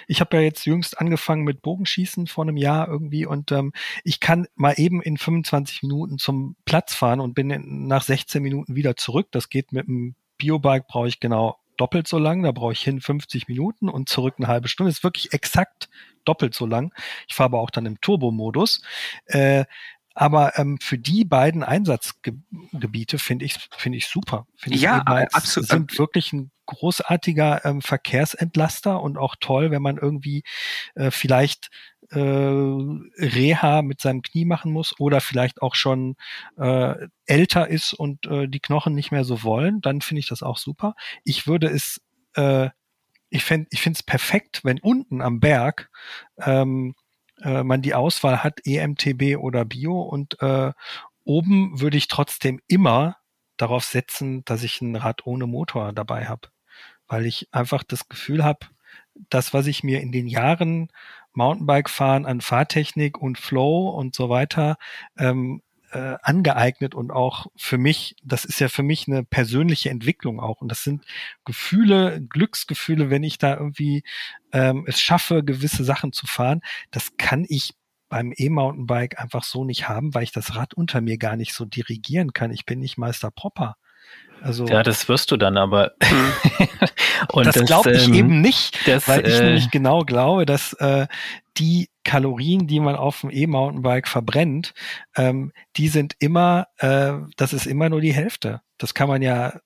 [0.07, 4.19] Ich habe ja jetzt jüngst angefangen mit Bogenschießen vor einem Jahr irgendwie und ähm, ich
[4.19, 8.75] kann mal eben in 25 Minuten zum Platz fahren und bin in, nach 16 Minuten
[8.75, 9.27] wieder zurück.
[9.31, 12.43] Das geht mit dem Biobike, brauche ich genau doppelt so lang.
[12.43, 14.89] Da brauche ich hin 50 Minuten und zurück eine halbe Stunde.
[14.89, 15.89] Das ist wirklich exakt
[16.23, 16.93] doppelt so lang.
[17.27, 18.81] Ich fahre aber auch dann im Turbo-Modus.
[19.25, 19.65] Äh,
[20.15, 24.47] aber ähm, für die beiden Einsatzgebiete finde ich finde ich super.
[24.55, 25.69] Find ja, ich absolut.
[25.69, 30.43] Sind wirklich ein großartiger ähm, Verkehrsentlaster und auch toll, wenn man irgendwie
[30.95, 31.69] äh, vielleicht
[32.11, 36.15] äh, Reha mit seinem Knie machen muss oder vielleicht auch schon
[36.57, 40.43] äh, älter ist und äh, die Knochen nicht mehr so wollen, dann finde ich das
[40.43, 40.95] auch super.
[41.25, 42.01] Ich würde es
[42.35, 42.69] äh,
[43.29, 45.89] ich finde ich finde es perfekt, wenn unten am Berg
[46.37, 46.95] ähm,
[47.45, 50.01] äh, man die Auswahl hat, EMTB oder Bio.
[50.01, 50.73] Und äh,
[51.23, 53.17] oben würde ich trotzdem immer
[53.57, 56.49] darauf setzen, dass ich ein Rad ohne Motor dabei habe,
[57.07, 58.67] weil ich einfach das Gefühl habe,
[59.29, 60.89] das, was ich mir in den Jahren
[61.33, 64.77] Mountainbike fahren an Fahrtechnik und Flow und so weiter
[65.17, 70.39] ähm, äh, angeeignet und auch für mich, das ist ja für mich eine persönliche Entwicklung
[70.39, 70.61] auch.
[70.61, 71.03] Und das sind
[71.45, 74.03] Gefühle, Glücksgefühle, wenn ich da irgendwie
[74.51, 76.61] ähm, es schaffe, gewisse Sachen zu fahren.
[76.91, 77.73] Das kann ich
[78.09, 81.65] beim E-Mountainbike einfach so nicht haben, weil ich das Rad unter mir gar nicht so
[81.65, 82.51] dirigieren kann.
[82.51, 83.75] Ich bin nicht Meister Popper.
[84.41, 85.93] Also, ja, das wirst du dann aber.
[87.31, 90.45] und das, das glaube ich ähm, eben nicht, das, weil ich äh, nämlich genau glaube,
[90.45, 91.07] dass äh,
[91.57, 94.73] die Kalorien, die man auf dem E-Mountainbike verbrennt,
[95.17, 98.61] ähm, die sind immer, äh, das ist immer nur die Hälfte.
[98.77, 99.59] Das kann man ja,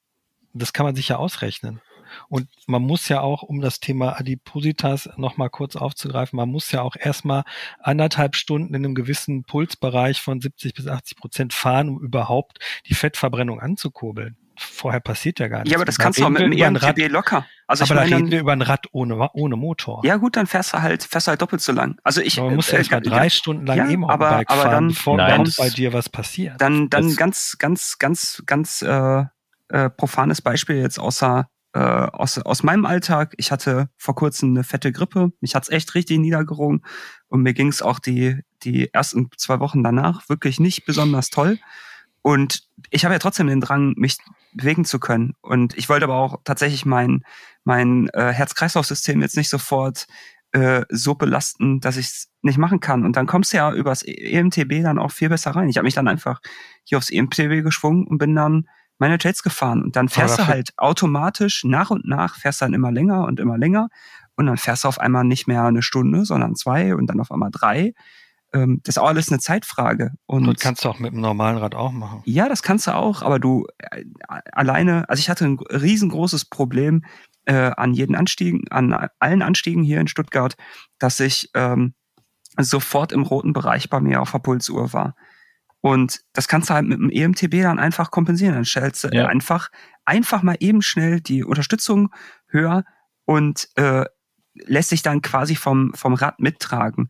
[0.54, 1.82] das kann man sich ja ausrechnen.
[2.28, 6.82] Und man muss ja auch, um das Thema Adipositas nochmal kurz aufzugreifen, man muss ja
[6.82, 7.43] auch erstmal
[7.80, 12.95] anderthalb Stunden in einem gewissen Pulsbereich von 70 bis 80 Prozent fahren, um überhaupt die
[12.95, 15.72] Fettverbrennung anzukurbeln vorher passiert ja gar nichts.
[15.72, 17.45] Ja, aber das kannst du auch mit einem EMTB locker.
[17.67, 20.02] Also aber ich da reden wir über ein Rad ohne, ohne Motor.
[20.04, 21.98] Ja gut, dann fährst du halt, fährst du halt doppelt so lang.
[22.04, 22.38] Also ich.
[22.39, 25.17] Aber man muss ja erst mal drei ja, Stunden lang ja, E-Mountainbike fahren, dann, bevor
[25.17, 26.60] nein, bei dir was passiert.
[26.60, 29.24] Dann, dann ganz, ganz, ganz, ganz äh,
[29.69, 33.36] äh, profanes Beispiel jetzt außer äh, aus, aus meinem Alltag.
[33.38, 35.32] Ich hatte vor kurzem eine fette Grippe.
[35.39, 36.84] Mich hat's echt richtig niedergerungen.
[37.28, 41.60] Und mir ging's auch die, die ersten zwei Wochen danach wirklich nicht besonders toll.
[42.22, 44.17] Und ich habe ja trotzdem den Drang, mich
[44.54, 45.36] bewegen zu können.
[45.41, 47.23] Und ich wollte aber auch tatsächlich mein,
[47.63, 50.08] mein äh, Herz-Kreislauf-System jetzt nicht sofort
[50.52, 53.06] äh, so belasten, dass ich es nicht machen kann.
[53.06, 55.69] Und dann kommst du ja übers EMTB dann auch viel besser rein.
[55.69, 56.39] Ich habe mich dann einfach
[56.84, 59.84] hier aufs EMTB geschwungen und bin dann meine Jets gefahren.
[59.84, 63.58] Und dann fährst du halt automatisch nach und nach, fährst dann immer länger und immer
[63.58, 63.89] länger.
[64.36, 67.32] Und dann fährst du auf einmal nicht mehr eine Stunde, sondern zwei und dann auf
[67.32, 67.93] einmal drei
[68.53, 70.13] ähm, das ist auch alles eine Zeitfrage.
[70.25, 72.21] Und das kannst du auch mit einem normalen Rad auch machen.
[72.25, 74.03] Ja, das kannst du auch, aber du äh,
[74.51, 77.03] alleine, also ich hatte ein riesengroßes Problem
[77.45, 80.55] äh, an jeden Anstiegen, an allen Anstiegen hier in Stuttgart,
[80.97, 81.93] dass ich ähm,
[82.57, 85.15] sofort im roten Bereich bei mir auf der Pulsuhr war.
[85.81, 88.55] Und das kannst du halt mit dem EMTB dann einfach kompensieren.
[88.55, 89.27] Dann stellst du ja.
[89.27, 89.69] einfach,
[90.03, 92.13] einfach mal eben schnell die Unterstützung
[92.47, 92.83] höher
[93.25, 94.05] und äh,
[94.53, 97.09] lässt sich dann quasi vom, vom Rad mittragen.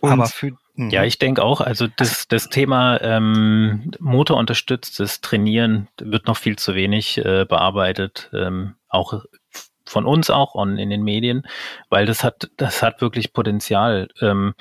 [0.00, 0.56] Und Aber für.
[0.76, 6.74] Ja, ich denke auch, also das, das Thema ähm, motorunterstütztes Trainieren wird noch viel zu
[6.74, 9.22] wenig äh, bearbeitet, ähm, auch
[9.86, 11.46] von uns auch und in den Medien,
[11.90, 14.08] weil das hat, das hat wirklich Potenzial.
[14.20, 14.54] Ähm,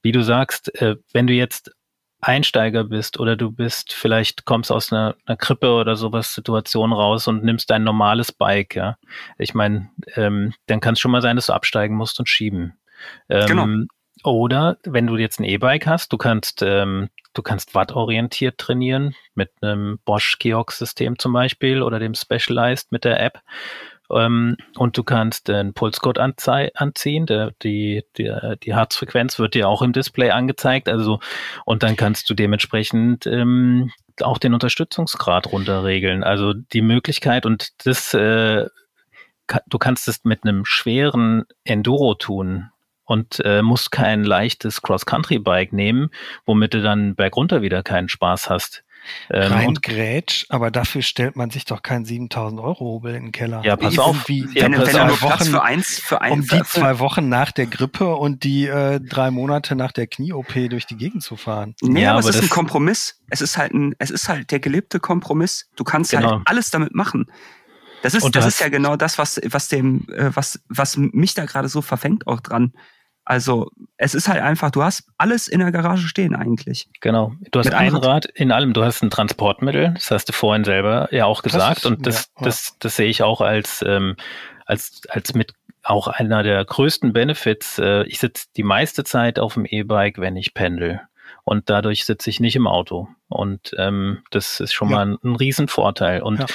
[0.00, 1.72] wie du sagst, äh, wenn du jetzt
[2.20, 7.28] Einsteiger bist oder du bist vielleicht kommst aus einer, einer Krippe oder sowas Situation raus
[7.28, 8.96] und nimmst dein normales Bike, ja.
[9.36, 12.78] Ich meine, ähm, dann kann es schon mal sein, dass du absteigen musst und schieben.
[13.28, 13.66] Ähm, genau.
[14.24, 19.50] Oder wenn du jetzt ein E-Bike hast, du kannst, ähm, du kannst wattorientiert trainieren mit
[19.60, 23.40] einem Bosch Kiox-System zum Beispiel oder dem Specialized mit der App.
[24.10, 29.82] Ähm, und du kannst den Pulscode anziehen, der, die, die, die Herzfrequenz wird dir auch
[29.82, 30.88] im Display angezeigt.
[30.88, 31.20] Also,
[31.64, 36.24] und dann kannst du dementsprechend ähm, auch den Unterstützungsgrad runterregeln.
[36.24, 38.66] Also die Möglichkeit und das, äh,
[39.66, 42.70] du kannst es mit einem schweren Enduro tun
[43.08, 46.10] und äh, musst kein leichtes Cross-Country-Bike nehmen,
[46.44, 48.84] womit du dann bergunter wieder keinen Spaß hast.
[49.30, 53.32] Ähm, Rein Grätsch, aber dafür stellt man sich doch keinen 7000 Euro Hobel in den
[53.32, 53.62] Keller.
[53.64, 54.28] Ja, pass auf.
[54.28, 57.30] Wie, ja, wenn, wenn er nur Wochen, für eins, für eins, um die zwei Wochen
[57.30, 61.36] nach der Grippe und die äh, drei Monate nach der Knie-OP durch die Gegend zu
[61.36, 61.74] fahren.
[61.80, 63.22] Nee, ja, aber, aber es ist ein Kompromiss.
[63.30, 65.70] Es ist halt ein, es ist halt der gelebte Kompromiss.
[65.76, 66.36] Du kannst halt genau.
[66.36, 67.30] halt alles damit machen.
[68.02, 71.46] Das ist, das ist ja genau das, was, was dem, äh, was, was mich da
[71.46, 72.74] gerade so verfängt auch dran.
[73.28, 76.88] Also es ist halt einfach, du hast alles in der Garage stehen eigentlich.
[77.02, 77.34] Genau.
[77.50, 80.64] Du hast Mit ein Rad in allem, du hast ein Transportmittel, das hast du vorhin
[80.64, 81.80] selber ja auch gesagt.
[81.80, 84.16] Ist, und das, ja, das, das sehe ich auch als, ähm,
[84.64, 87.78] als, als mit auch einer der größten Benefits.
[87.78, 91.02] Äh, ich sitze die meiste Zeit auf dem E-Bike, wenn ich pendel.
[91.48, 93.08] Und dadurch sitze ich nicht im Auto.
[93.28, 94.96] Und ähm, das ist schon ja.
[94.96, 96.22] mal ein, ein Riesenvorteil.
[96.22, 96.46] Und ja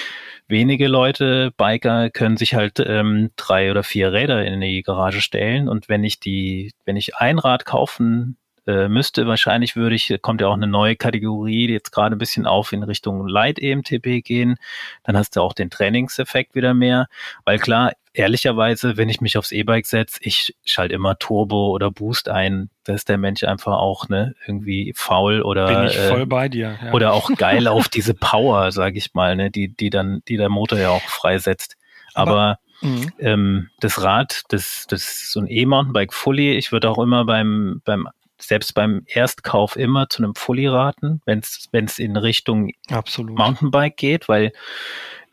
[0.47, 5.67] wenige Leute, Biker, können sich halt ähm, drei oder vier Räder in die Garage stellen.
[5.67, 10.41] Und wenn ich die, wenn ich ein Rad kaufen äh, müsste, wahrscheinlich würde ich, kommt
[10.41, 14.23] ja auch eine neue Kategorie, die jetzt gerade ein bisschen auf in Richtung Light EMTB
[14.23, 14.55] gehen.
[15.03, 17.07] Dann hast du auch den Trainingseffekt wieder mehr.
[17.45, 22.29] Weil klar, ehrlicherweise, wenn ich mich aufs E-Bike setze, ich schalte immer Turbo oder Boost
[22.29, 22.69] ein.
[22.83, 26.49] Da ist der Mensch einfach auch ne irgendwie faul oder bin ich voll äh, bei
[26.49, 26.93] dir ja.
[26.93, 30.49] oder auch geil auf diese Power, sage ich mal, ne, die die dann die der
[30.49, 31.77] Motor ja auch freisetzt.
[32.13, 33.11] Aber, Aber mhm.
[33.19, 38.07] ähm, das Rad, das, das so ein E-Mountainbike Fully, ich würde auch immer beim, beim
[38.47, 43.37] selbst beim Erstkauf immer zu einem Fully raten, wenn es in Richtung Absolut.
[43.37, 44.51] Mountainbike geht, weil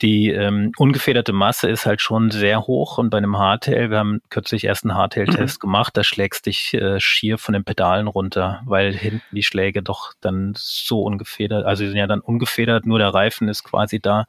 [0.02, 4.22] die ähm, ungefederte Masse ist halt schon sehr hoch und bei einem Hardtail, wir haben
[4.30, 5.60] kürzlich erst einen Hardtail-Test mhm.
[5.60, 10.14] gemacht, da schlägst dich äh, schier von den Pedalen runter, weil hinten die Schläge doch
[10.20, 14.24] dann so ungefedert, also die sind ja dann ungefedert, nur der Reifen ist quasi da,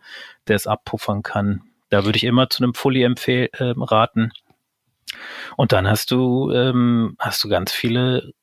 [0.47, 1.61] der es abpuffern kann.
[1.89, 4.31] Da würde ich immer zu einem Fully empfehlen, äh, raten.
[5.57, 8.33] Und dann hast du, ähm, hast du ganz viele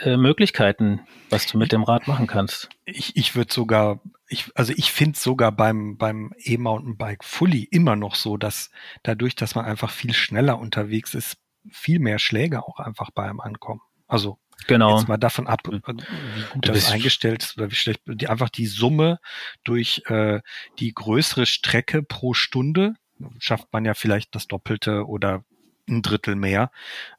[0.00, 2.68] äh, Möglichkeiten, was du mit dem Rad machen kannst.
[2.84, 8.14] Ich, ich würde sogar, ich, also ich finde sogar beim, beim E-Mountainbike Fully immer noch
[8.14, 8.70] so, dass
[9.02, 11.38] dadurch, dass man einfach viel schneller unterwegs ist,
[11.70, 13.80] viel mehr Schläge auch einfach bei einem ankommen.
[14.06, 14.98] Also Genau.
[14.98, 18.48] Jetzt mal davon ab, wie gut du das eingestellt ist oder wie schlecht, die, einfach
[18.48, 19.20] die Summe
[19.62, 20.40] durch äh,
[20.80, 22.94] die größere Strecke pro Stunde
[23.38, 25.44] schafft man ja vielleicht das Doppelte oder
[25.88, 26.70] ein Drittel mehr,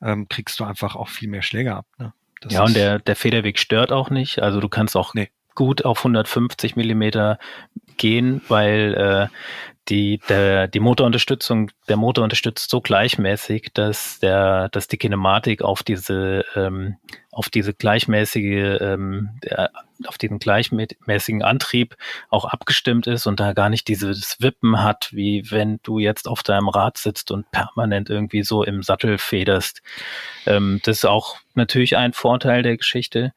[0.02, 1.88] ähm, kriegst du einfach auch viel mehr Schläge ab.
[1.98, 2.14] Ne?
[2.42, 4.42] Das ja, und der, der Federweg stört auch nicht.
[4.42, 5.30] Also du kannst auch nee.
[5.56, 7.38] gut auf 150 Millimeter
[7.98, 9.36] gehen, weil äh,
[9.90, 15.84] die, der, die Motorunterstützung, der Motor unterstützt so gleichmäßig, dass der, dass die Kinematik auf
[15.84, 16.98] diese, ähm,
[17.32, 19.72] auf diese gleichmäßige, ähm, der,
[20.08, 21.96] auf diesen gleichmäßigen Antrieb
[22.30, 26.44] auch abgestimmt ist und da gar nicht dieses Wippen hat, wie wenn du jetzt auf
[26.44, 29.82] deinem Rad sitzt und permanent irgendwie so im Sattel federst.
[30.46, 33.34] Ähm, das ist auch natürlich ein Vorteil der Geschichte.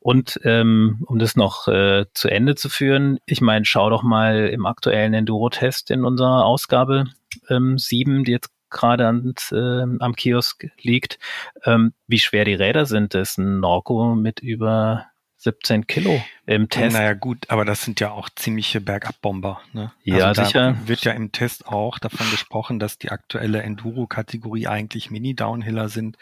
[0.00, 4.48] Und ähm, um das noch äh, zu Ende zu führen, ich meine, schau doch mal
[4.48, 7.04] im aktuellen Enduro-Test in unserer Ausgabe
[7.48, 9.04] ähm, 7, die jetzt gerade
[9.52, 11.18] äh, am Kiosk liegt,
[11.64, 13.14] ähm, wie schwer die Räder sind.
[13.14, 15.06] Ist ein Norco mit über
[15.44, 16.96] 17 Kilo im Test.
[16.96, 19.60] Naja gut, aber das sind ja auch ziemliche Bergabbomber.
[19.74, 19.92] Ne?
[20.02, 20.76] Ja, also sicher.
[20.86, 26.16] Wird ja im Test auch davon gesprochen, dass die aktuelle Enduro-Kategorie eigentlich Mini-Downhiller sind.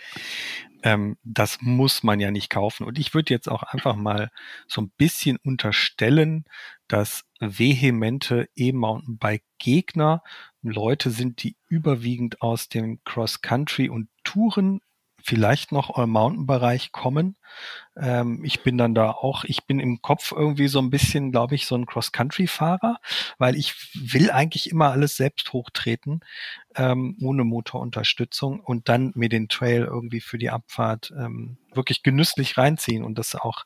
[0.83, 2.85] Ähm, das muss man ja nicht kaufen.
[2.85, 4.31] Und ich würde jetzt auch einfach mal
[4.67, 6.45] so ein bisschen unterstellen,
[6.89, 10.25] dass vehemente E-Mountainbike-Gegner
[10.63, 14.81] Leute sind, die überwiegend aus dem Cross-Country und Touren
[15.25, 17.37] vielleicht noch im Mountain-Bereich kommen.
[17.97, 21.55] Ähm, ich bin dann da auch, ich bin im Kopf irgendwie so ein bisschen, glaube
[21.55, 22.99] ich, so ein Cross-Country-Fahrer,
[23.39, 26.21] weil ich will eigentlich immer alles selbst hochtreten,
[26.75, 32.57] ähm, ohne Motorunterstützung und dann mir den Trail irgendwie für die Abfahrt ähm, wirklich genüsslich
[32.57, 33.65] reinziehen und das auch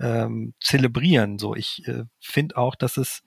[0.00, 1.38] ähm, zelebrieren.
[1.38, 3.22] So, ich äh, finde auch, dass es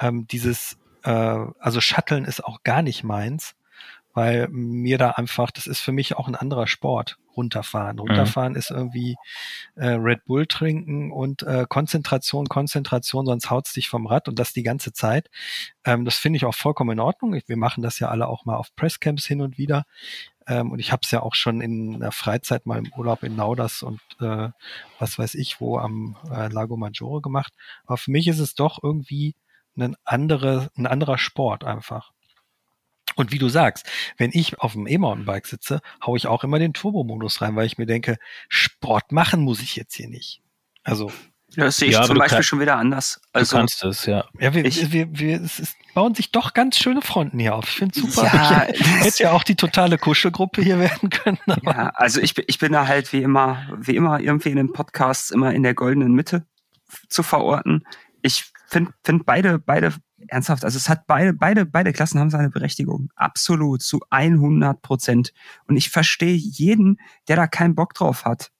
[0.00, 3.54] ähm, dieses, äh, also Shutteln ist auch gar nicht meins
[4.18, 7.94] weil mir da einfach, das ist für mich auch ein anderer Sport, runterfahren.
[7.94, 8.00] Mhm.
[8.00, 8.58] Runterfahren mhm.
[8.58, 9.14] ist irgendwie
[9.76, 14.52] äh, Red Bull trinken und äh, Konzentration, Konzentration, sonst haut's dich vom Rad und das
[14.52, 15.30] die ganze Zeit.
[15.84, 17.40] Ähm, das finde ich auch vollkommen in Ordnung.
[17.46, 19.84] Wir machen das ja alle auch mal auf Presscamps hin und wieder.
[20.48, 23.36] Ähm, und ich habe es ja auch schon in der Freizeit mal im Urlaub in
[23.36, 24.48] Nauders und äh,
[24.98, 27.52] was weiß ich wo am äh, Lago Maggiore gemacht.
[27.86, 29.36] Aber für mich ist es doch irgendwie
[29.76, 32.10] ein, andere, ein anderer Sport einfach.
[33.18, 33.84] Und wie du sagst,
[34.16, 37.76] wenn ich auf dem E-Mountainbike sitze, haue ich auch immer den Turbo-Modus rein, weil ich
[37.76, 38.16] mir denke,
[38.48, 40.40] Sport machen muss ich jetzt hier nicht.
[40.84, 41.10] Also
[41.56, 43.20] ja, das sehe ich ja, zum Beispiel kann, schon wieder anders.
[43.32, 44.24] Also, du kannst es, ja.
[44.38, 47.64] Ja, wir, ich, wir, wir, es ist, bauen sich doch ganz schöne Fronten hier auf.
[47.64, 48.24] Ich finde super.
[48.24, 51.38] Ja, ich hätte ja auch die totale Kuschelgruppe hier werden können.
[51.64, 55.32] Ja, also ich, ich bin da halt wie immer, wie immer irgendwie in den Podcasts
[55.32, 56.46] immer in der goldenen Mitte
[57.08, 57.84] zu verorten.
[58.22, 59.94] Ich finde find beide, beide
[60.26, 63.10] ernsthaft, also es hat beide, beide, beide Klassen haben seine Berechtigung.
[63.14, 65.32] Absolut, zu 100 Prozent.
[65.66, 68.50] Und ich verstehe jeden, der da keinen Bock drauf hat.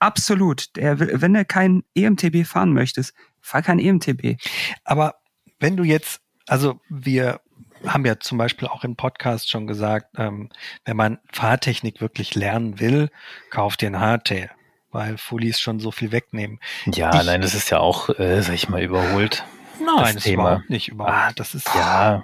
[0.00, 0.76] Absolut.
[0.76, 4.36] Der, wenn du kein EMTB fahren möchtest, fahr kein EMTB.
[4.84, 5.14] Aber
[5.58, 7.40] wenn du jetzt, also wir
[7.86, 10.50] haben ja zum Beispiel auch im Podcast schon gesagt, ähm,
[10.84, 13.10] wenn man Fahrtechnik wirklich lernen will,
[13.50, 14.50] kauft dir ein Hardtail,
[14.90, 16.58] weil Fullies schon so viel wegnehmen.
[16.86, 19.44] Ja, ich, nein, das ist ja auch, äh, sag ich mal, überholt.
[19.80, 20.42] Nein, das Thema.
[20.42, 21.14] überhaupt nicht überhaupt.
[21.14, 22.22] Ah, das ist ja.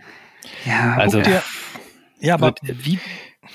[0.66, 1.42] Ja, also dir,
[2.20, 2.98] ja, aber wie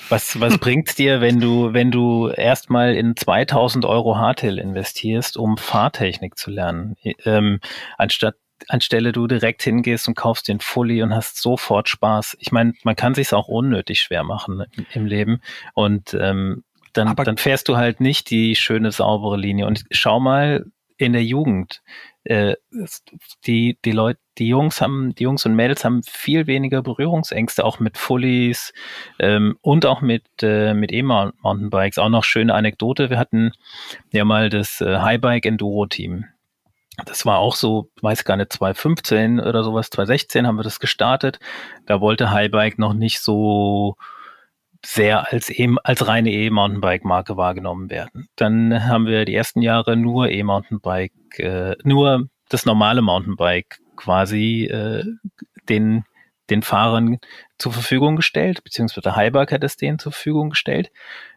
[0.08, 5.56] was, was bringt's dir, wenn du, wenn du erstmal in 2000 Euro Hardtail investierst, um
[5.56, 7.60] Fahrtechnik zu lernen, ähm,
[7.96, 8.36] anstatt
[8.68, 12.36] anstelle du direkt hingehst und kaufst den Fully und hast sofort Spaß.
[12.40, 15.40] Ich meine, man kann sich's auch unnötig schwer machen im Leben
[15.74, 19.66] und ähm, dann, dann fährst du halt nicht die schöne saubere Linie.
[19.66, 20.66] Und schau mal
[21.00, 21.82] in der Jugend,
[22.24, 22.54] äh,
[23.46, 27.80] die, die Leute, die Jungs haben, die Jungs und Mädels haben viel weniger Berührungsängste, auch
[27.80, 28.72] mit Fullies
[29.18, 31.98] ähm, und auch mit, äh, mit E-Mountainbikes.
[31.98, 33.10] Auch noch schöne Anekdote.
[33.10, 33.52] Wir hatten
[34.12, 36.26] ja mal das äh, Highbike Enduro Team.
[37.06, 41.38] das war auch so, weiß gar nicht, 2015 oder sowas, 2016 haben wir das gestartet.
[41.86, 43.96] Da wollte Highbike noch nicht so
[44.84, 48.28] sehr als, e als reine E-Mountainbike-Marke wahrgenommen werden.
[48.36, 55.04] Dann haben wir die ersten Jahre nur E-Mountainbike, äh, nur das normale Mountainbike quasi äh,
[55.68, 56.04] den,
[56.48, 57.18] den Fahrern
[57.58, 60.90] zur Verfügung gestellt, beziehungsweise Highbike hat es denen zur Verfügung gestellt.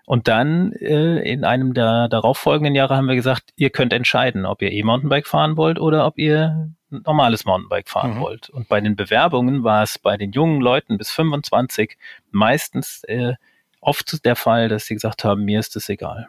[0.06, 4.62] Und dann äh, in einem der darauffolgenden Jahre haben wir gesagt, ihr könnt entscheiden, ob
[4.62, 6.72] ihr E-Mountainbike fahren wollt oder ob ihr
[7.06, 8.22] normales Mountainbike fahren mhm.
[8.22, 8.50] wollt.
[8.50, 11.98] Und bei den Bewerbungen war es bei den jungen Leuten bis 25
[12.32, 13.34] meistens äh,
[13.82, 16.28] oft der Fall, dass sie gesagt haben, mir ist es egal.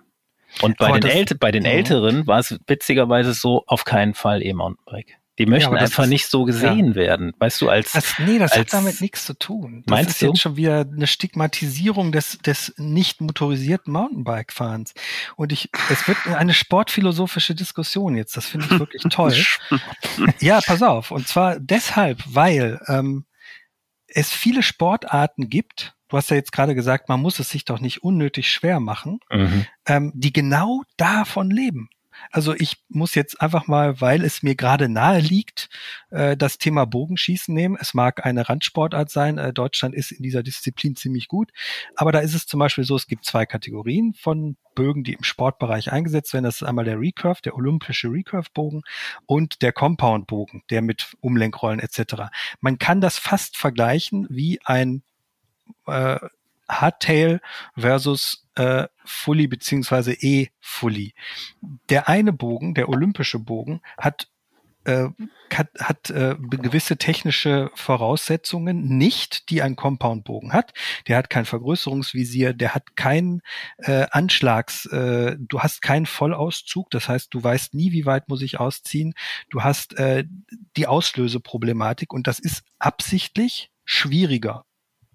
[0.62, 1.68] Und bei, den, Ält bei den, mhm.
[1.68, 5.18] Älteren war es witzigerweise so, auf keinen Fall E-Mountainbike.
[5.38, 6.94] Die möchten ja, einfach ist, nicht so gesehen ja.
[6.94, 7.32] werden.
[7.38, 7.92] Weißt du, als.
[7.92, 9.82] Das, nee, das als, hat damit nichts zu tun.
[9.84, 10.26] Das meinst ist du?
[10.26, 14.94] jetzt schon wieder eine Stigmatisierung des, des nicht motorisierten Mountainbike-Fahrens.
[15.34, 18.36] Und ich, es wird eine sportphilosophische Diskussion jetzt.
[18.36, 19.34] Das finde ich wirklich toll.
[20.40, 21.10] ja, pass auf.
[21.10, 23.24] Und zwar deshalb, weil ähm,
[24.06, 27.80] es viele Sportarten gibt, du hast ja jetzt gerade gesagt, man muss es sich doch
[27.80, 29.66] nicht unnötig schwer machen, mhm.
[29.86, 31.88] ähm, die genau davon leben.
[32.30, 35.68] Also ich muss jetzt einfach mal, weil es mir gerade nahe liegt,
[36.10, 37.76] äh, das Thema Bogenschießen nehmen.
[37.80, 39.38] Es mag eine Randsportart sein.
[39.38, 41.52] Äh, Deutschland ist in dieser Disziplin ziemlich gut.
[41.96, 45.24] Aber da ist es zum Beispiel so, es gibt zwei Kategorien von Bögen, die im
[45.24, 46.44] Sportbereich eingesetzt werden.
[46.44, 48.82] Das ist einmal der Recurve, der olympische Recurve-Bogen
[49.26, 52.30] und der Compound-Bogen, der mit Umlenkrollen etc.
[52.60, 55.02] Man kann das fast vergleichen wie ein
[55.86, 56.18] äh,
[56.80, 57.40] Hardtail
[57.76, 61.14] versus äh, Fully beziehungsweise E-Fully.
[61.88, 64.28] Der eine Bogen, der olympische Bogen, hat
[64.84, 65.08] äh,
[65.52, 70.72] hat, hat äh, gewisse technische Voraussetzungen nicht, die ein Compound-Bogen hat.
[71.08, 73.40] Der hat kein Vergrößerungsvisier, der hat keinen
[73.78, 78.42] äh, Anschlags, äh, du hast keinen Vollauszug, das heißt, du weißt nie, wie weit muss
[78.42, 79.14] ich ausziehen.
[79.48, 80.24] Du hast äh,
[80.76, 84.64] die Auslöseproblematik und das ist absichtlich schwieriger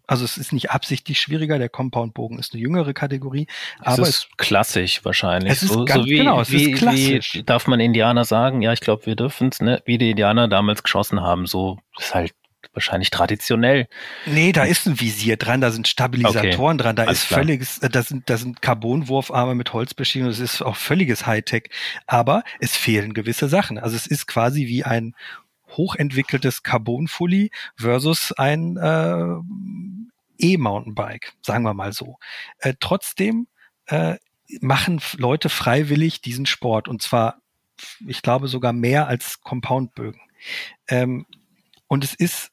[0.10, 3.46] also es ist nicht absichtlich schwieriger, der Compound-Bogen ist eine jüngere Kategorie.
[3.80, 5.52] aber es ist es, klassisch wahrscheinlich.
[5.52, 7.36] Es ist so, ganz, so wie, genau, es wie, ist klassisch.
[7.36, 8.64] Wie darf man Indianer sagen?
[8.64, 9.84] Ja, ich glaube, wir dürfen es, ne?
[9.86, 12.34] Wie die Indianer damals geschossen haben, so ist halt
[12.74, 13.88] wahrscheinlich traditionell.
[14.26, 17.90] Nee, da ist ein Visier dran, da sind Stabilisatoren okay, dran, da ist völliges, äh,
[17.90, 21.70] da sind, da sind Carbonwurfarme mit Holzbeschienung, das ist auch völliges Hightech.
[22.08, 23.78] Aber es fehlen gewisse Sachen.
[23.78, 25.14] Also es ist quasi wie ein
[25.72, 29.36] hochentwickeltes Carbon-Fully versus ein äh,
[30.38, 32.18] E-Mountainbike, sagen wir mal so.
[32.60, 33.48] Äh, trotzdem
[33.88, 34.18] äh,
[34.62, 37.42] machen Leute freiwillig diesen Sport und zwar,
[38.08, 40.22] ich glaube, sogar mehr als Compoundbögen.
[40.88, 41.26] Ähm,
[41.88, 42.52] und es ist,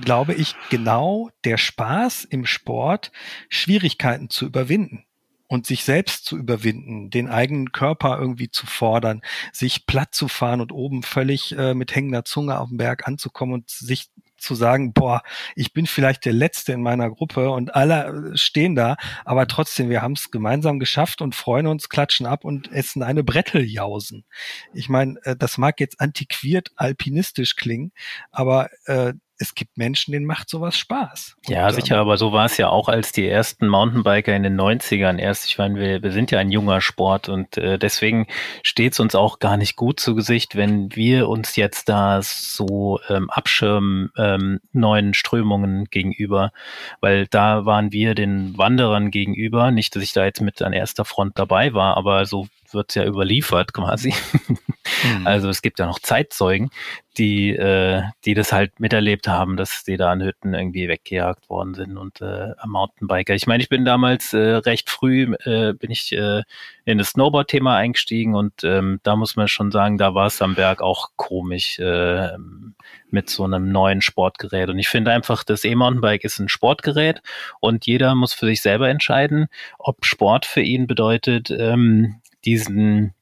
[0.00, 3.12] glaube ich, genau der Spaß im Sport,
[3.48, 5.06] Schwierigkeiten zu überwinden
[5.46, 10.60] und sich selbst zu überwinden, den eigenen Körper irgendwie zu fordern, sich platt zu fahren
[10.60, 14.10] und oben völlig äh, mit hängender Zunge auf dem Berg anzukommen und sich
[14.44, 15.22] zu sagen, boah,
[15.56, 20.02] ich bin vielleicht der Letzte in meiner Gruppe und alle stehen da, aber trotzdem, wir
[20.02, 24.24] haben es gemeinsam geschafft und freuen uns, klatschen ab und essen eine Bretteljausen.
[24.72, 27.92] Ich meine, äh, das mag jetzt antiquiert alpinistisch klingen,
[28.30, 31.36] aber äh, es gibt Menschen, denen macht sowas Spaß.
[31.46, 34.44] Und, ja, sicher, ähm, aber so war es ja auch als die ersten Mountainbiker in
[34.44, 35.46] den 90ern erst.
[35.46, 38.26] Ich meine, wir, wir sind ja ein junger Sport und äh, deswegen
[38.62, 43.00] steht es uns auch gar nicht gut zu Gesicht, wenn wir uns jetzt da so
[43.08, 46.52] ähm, abschirmen ähm, neuen Strömungen gegenüber,
[47.00, 51.04] weil da waren wir den Wanderern gegenüber, nicht, dass ich da jetzt mit an erster
[51.04, 54.12] Front dabei war, aber so wird es ja überliefert quasi.
[54.48, 54.58] Mhm.
[55.24, 56.70] Also es gibt ja noch Zeitzeugen,
[57.16, 61.74] die, äh, die das halt miterlebt haben, dass die da an Hütten irgendwie weggejagt worden
[61.74, 63.34] sind und äh, am Mountainbiker.
[63.34, 66.42] Ich meine, ich bin damals äh, recht früh, äh, bin ich äh,
[66.84, 70.54] in das Snowboard-Thema eingestiegen und ähm, da muss man schon sagen, da war es am
[70.54, 72.30] Berg auch komisch äh,
[73.10, 74.68] mit so einem neuen Sportgerät.
[74.68, 77.22] Und ich finde einfach, das E-Mountainbike ist ein Sportgerät
[77.60, 79.46] und jeder muss für sich selber entscheiden,
[79.78, 83.14] ob Sport für ihn bedeutet, ähm, diesen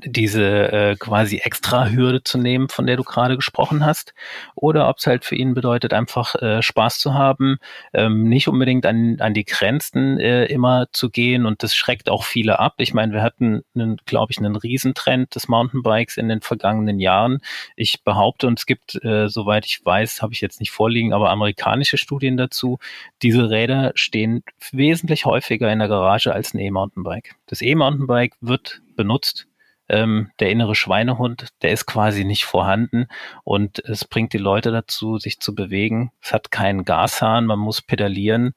[0.00, 4.14] diese äh, quasi extra Hürde zu nehmen, von der du gerade gesprochen hast,
[4.54, 7.58] oder ob es halt für ihn bedeutet, einfach äh, Spaß zu haben,
[7.92, 12.24] ähm, nicht unbedingt an, an die Grenzen äh, immer zu gehen und das schreckt auch
[12.24, 12.74] viele ab.
[12.78, 13.62] Ich meine, wir hatten,
[14.06, 17.40] glaube ich, einen Riesentrend des Mountainbikes in den vergangenen Jahren.
[17.76, 21.30] Ich behaupte, und es gibt, äh, soweit ich weiß, habe ich jetzt nicht vorliegen, aber
[21.30, 22.78] amerikanische Studien dazu,
[23.22, 27.36] diese Räder stehen wesentlich häufiger in der Garage als ein E-Mountainbike.
[27.46, 29.46] Das E-Mountainbike wird benutzt
[29.92, 33.06] ähm, der innere Schweinehund, der ist quasi nicht vorhanden
[33.44, 36.10] und es bringt die Leute dazu, sich zu bewegen.
[36.20, 38.54] Es hat keinen Gashahn, man muss pedalieren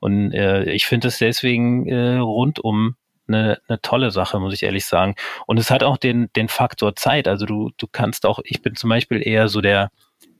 [0.00, 2.96] und äh, ich finde es deswegen äh, rundum
[3.28, 5.14] eine, eine tolle Sache, muss ich ehrlich sagen.
[5.46, 7.28] Und es hat auch den, den Faktor Zeit.
[7.28, 9.90] Also du, du kannst auch, ich bin zum Beispiel eher so der,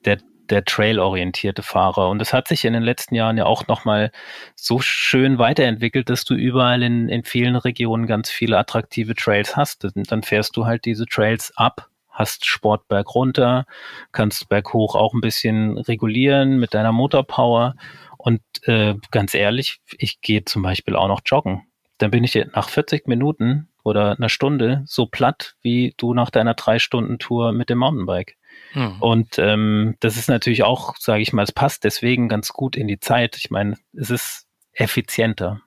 [0.07, 0.19] der,
[0.51, 2.09] der trail-orientierte Fahrer.
[2.09, 4.11] Und es hat sich in den letzten Jahren ja auch nochmal
[4.55, 9.87] so schön weiterentwickelt, dass du überall in, in vielen Regionen ganz viele attraktive Trails hast.
[9.95, 13.67] Dann fährst du halt diese Trails ab, hast Sport runter,
[14.13, 17.75] kannst berghoch auch ein bisschen regulieren mit deiner Motorpower.
[18.17, 21.63] Und äh, ganz ehrlich, ich gehe zum Beispiel auch noch joggen.
[21.99, 26.55] Dann bin ich nach 40 Minuten oder einer Stunde so platt wie du nach deiner
[26.55, 28.37] drei Stunden Tour mit dem Mountainbike.
[28.75, 28.97] Mhm.
[29.01, 32.89] Und ähm, das ist natürlich auch, sage ich mal, es passt deswegen ganz gut in
[32.89, 33.37] die Zeit.
[33.37, 35.61] Ich meine, es ist effizienter.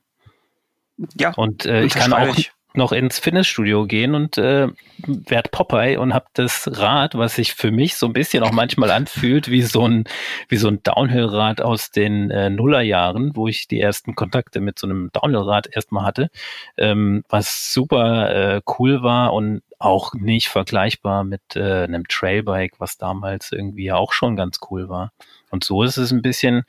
[1.15, 1.33] Ja.
[1.35, 2.51] Und äh, ich kann auch ich.
[2.73, 4.67] Noch ins Fitnessstudio gehen und äh,
[5.05, 8.91] werd Popeye und habe das Rad, was sich für mich so ein bisschen auch manchmal
[8.91, 10.05] anfühlt wie so ein
[10.47, 14.87] wie so ein Downhill-Rad aus den äh, Nullerjahren, wo ich die ersten Kontakte mit so
[14.87, 16.29] einem Downhill-Rad erstmal hatte,
[16.77, 22.97] ähm, was super äh, cool war und auch nicht vergleichbar mit äh, einem Trailbike, was
[22.97, 25.11] damals irgendwie auch schon ganz cool war.
[25.49, 26.63] Und so ist es ein bisschen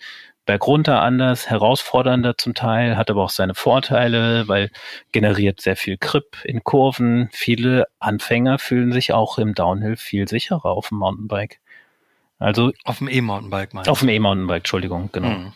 [0.45, 4.71] bergunter anders, herausfordernder zum Teil, hat aber auch seine Vorteile, weil
[5.13, 7.29] generiert sehr viel Grip in Kurven.
[7.33, 11.61] Viele Anfänger fühlen sich auch im Downhill viel sicherer auf dem Mountainbike.
[12.39, 15.29] Also auf dem E-Mountainbike meinst Auf dem E-Mountainbike, Entschuldigung, genau.
[15.29, 15.53] Mhm.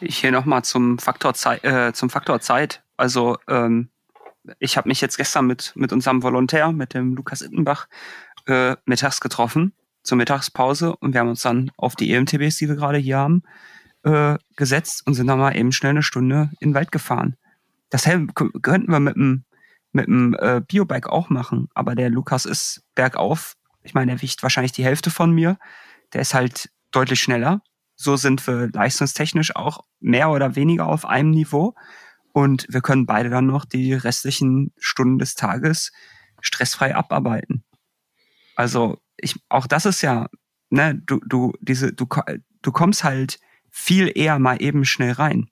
[0.00, 2.82] Ich hier nochmal zum Faktor Zeit, äh, zum Faktor Zeit.
[2.96, 3.90] Also ähm,
[4.58, 7.86] ich habe mich jetzt gestern mit, mit unserem Volontär, mit dem Lukas Ittenbach,
[8.46, 9.72] äh, mittags getroffen,
[10.02, 10.96] zur Mittagspause.
[10.96, 13.42] Und wir haben uns dann auf die EMTBs, die wir gerade hier haben,
[14.06, 17.36] äh, gesetzt und sind dann mal eben schnell eine Stunde in den Wald gefahren.
[17.90, 19.44] Das könnten wir mit dem,
[19.92, 21.68] mit dem äh, Biobike auch machen.
[21.74, 23.56] Aber der Lukas ist bergauf.
[23.82, 25.58] Ich meine, er wiegt wahrscheinlich die Hälfte von mir.
[26.12, 27.62] Der ist halt deutlich schneller.
[27.96, 31.74] So sind wir leistungstechnisch auch mehr oder weniger auf einem Niveau.
[32.32, 35.90] Und wir können beide dann noch die restlichen Stunden des Tages
[36.40, 37.64] stressfrei abarbeiten.
[38.54, 40.28] Also ich, auch das ist ja,
[40.70, 42.06] ne, du, du, diese, du,
[42.62, 43.38] du kommst halt
[43.78, 45.50] viel eher mal eben schnell rein.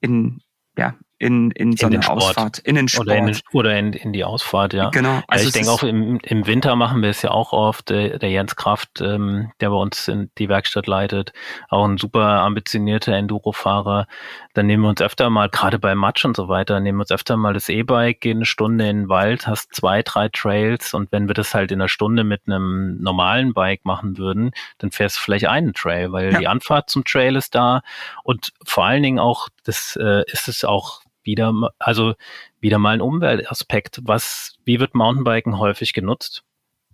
[0.00, 0.42] In,
[0.76, 3.06] ja, in, in so in eine Ausfahrt, in den Sport.
[3.06, 4.90] Oder in, oder in, in die Ausfahrt, ja.
[4.90, 5.14] Genau.
[5.14, 7.88] Also, also ich denke auch im, im Winter machen wir es ja auch oft.
[7.90, 11.32] Der, der Jens Kraft, ähm, der bei uns in die Werkstatt leitet,
[11.68, 14.06] auch ein super ambitionierter Enduro-Fahrer.
[14.54, 17.12] Dann nehmen wir uns öfter mal, gerade bei Matsch und so weiter, nehmen wir uns
[17.12, 21.12] öfter mal das E-Bike, gehen eine Stunde in den Wald, hast zwei, drei Trails und
[21.12, 25.16] wenn wir das halt in einer Stunde mit einem normalen Bike machen würden, dann fährst
[25.16, 26.38] du vielleicht einen Trail, weil ja.
[26.38, 27.82] die Anfahrt zum Trail ist da
[28.24, 32.14] und vor allen Dingen auch, das äh, ist es auch wieder, also
[32.60, 34.00] wieder mal ein Umweltaspekt.
[34.04, 36.44] Was, wie wird Mountainbiken häufig genutzt?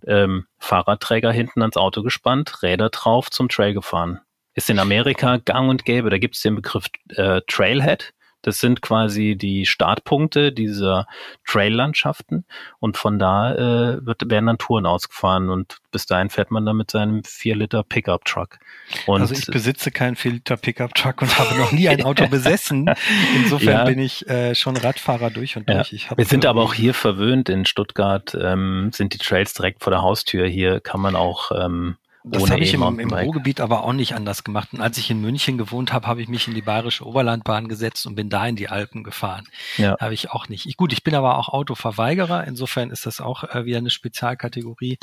[0.05, 4.21] Ähm, Fahrradträger hinten ans Auto gespannt, Räder drauf, zum Trail gefahren.
[4.53, 6.09] Ist in Amerika gang und gäbe.
[6.09, 8.13] Da gibt es den Begriff äh, Trailhead.
[8.41, 11.07] Das sind quasi die Startpunkte dieser
[11.45, 12.45] Traillandschaften
[12.79, 16.77] und von da äh, wird, werden dann Touren ausgefahren und bis dahin fährt man dann
[16.77, 18.59] mit seinem 4 Liter Pickup Truck.
[19.05, 22.27] Und also ich besitze keinen 4 Liter Pickup Truck und habe noch nie ein Auto
[22.27, 22.89] besessen.
[23.35, 23.83] Insofern ja.
[23.85, 25.91] bin ich äh, schon Radfahrer durch und durch.
[25.91, 26.17] Ja.
[26.17, 30.01] Wir sind aber auch hier verwöhnt in Stuttgart, ähm, sind die Trails direkt vor der
[30.01, 30.47] Haustür.
[30.47, 34.43] Hier kann man auch ähm, das habe ich im, im Ruhrgebiet aber auch nicht anders
[34.43, 34.69] gemacht.
[34.73, 38.05] Und als ich in München gewohnt habe, habe ich mich in die bayerische Oberlandbahn gesetzt
[38.05, 39.47] und bin da in die Alpen gefahren.
[39.77, 39.97] Ja.
[39.99, 40.67] Habe ich auch nicht.
[40.67, 42.45] Ich, gut, ich bin aber auch Autoverweigerer.
[42.45, 44.99] Insofern ist das auch äh, wieder eine Spezialkategorie.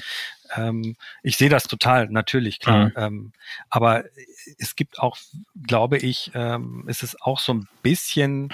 [0.54, 2.86] Ähm, ich sehe das total, natürlich, klar.
[2.86, 2.92] Mhm.
[2.96, 3.32] Ähm,
[3.68, 4.04] aber
[4.58, 5.16] es gibt auch,
[5.66, 8.52] glaube ich, ähm, ist es auch so ein bisschen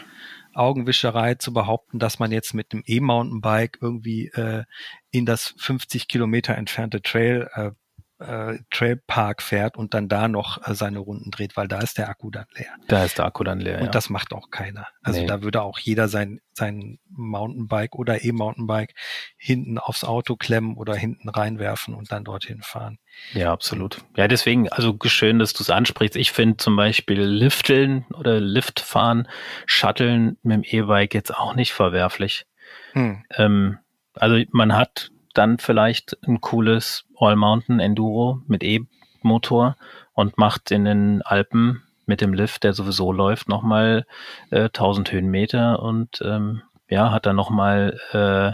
[0.54, 4.64] Augenwischerei zu behaupten, dass man jetzt mit einem E-Mountainbike irgendwie äh,
[5.10, 7.70] in das 50 Kilometer entfernte Trail äh,
[8.18, 12.08] äh, Trailpark fährt und dann da noch äh, seine Runden dreht, weil da ist der
[12.08, 12.72] Akku dann leer.
[12.86, 13.78] Da ist der Akku dann leer.
[13.78, 13.90] Und ja.
[13.90, 14.86] das macht auch keiner.
[15.02, 15.26] Also nee.
[15.26, 18.94] da würde auch jeder sein, sein Mountainbike oder E-Mountainbike
[19.36, 22.98] hinten aufs Auto klemmen oder hinten reinwerfen und dann dorthin fahren.
[23.32, 23.98] Ja, absolut.
[24.16, 26.16] Ja, deswegen, also schön, dass du es ansprichst.
[26.16, 29.28] Ich finde zum Beispiel Lifteln oder Liftfahren,
[29.66, 32.46] Shuttlen mit dem E-Bike jetzt auch nicht verwerflich.
[32.92, 33.24] Hm.
[33.36, 33.78] Ähm,
[34.14, 39.76] also man hat dann vielleicht ein cooles All-Mountain Enduro mit E-Motor
[40.12, 44.06] und macht in den Alpen mit dem Lift, der sowieso läuft, nochmal
[44.50, 48.52] äh, 1000 Höhenmeter und ähm, ja, hat dann nochmal äh,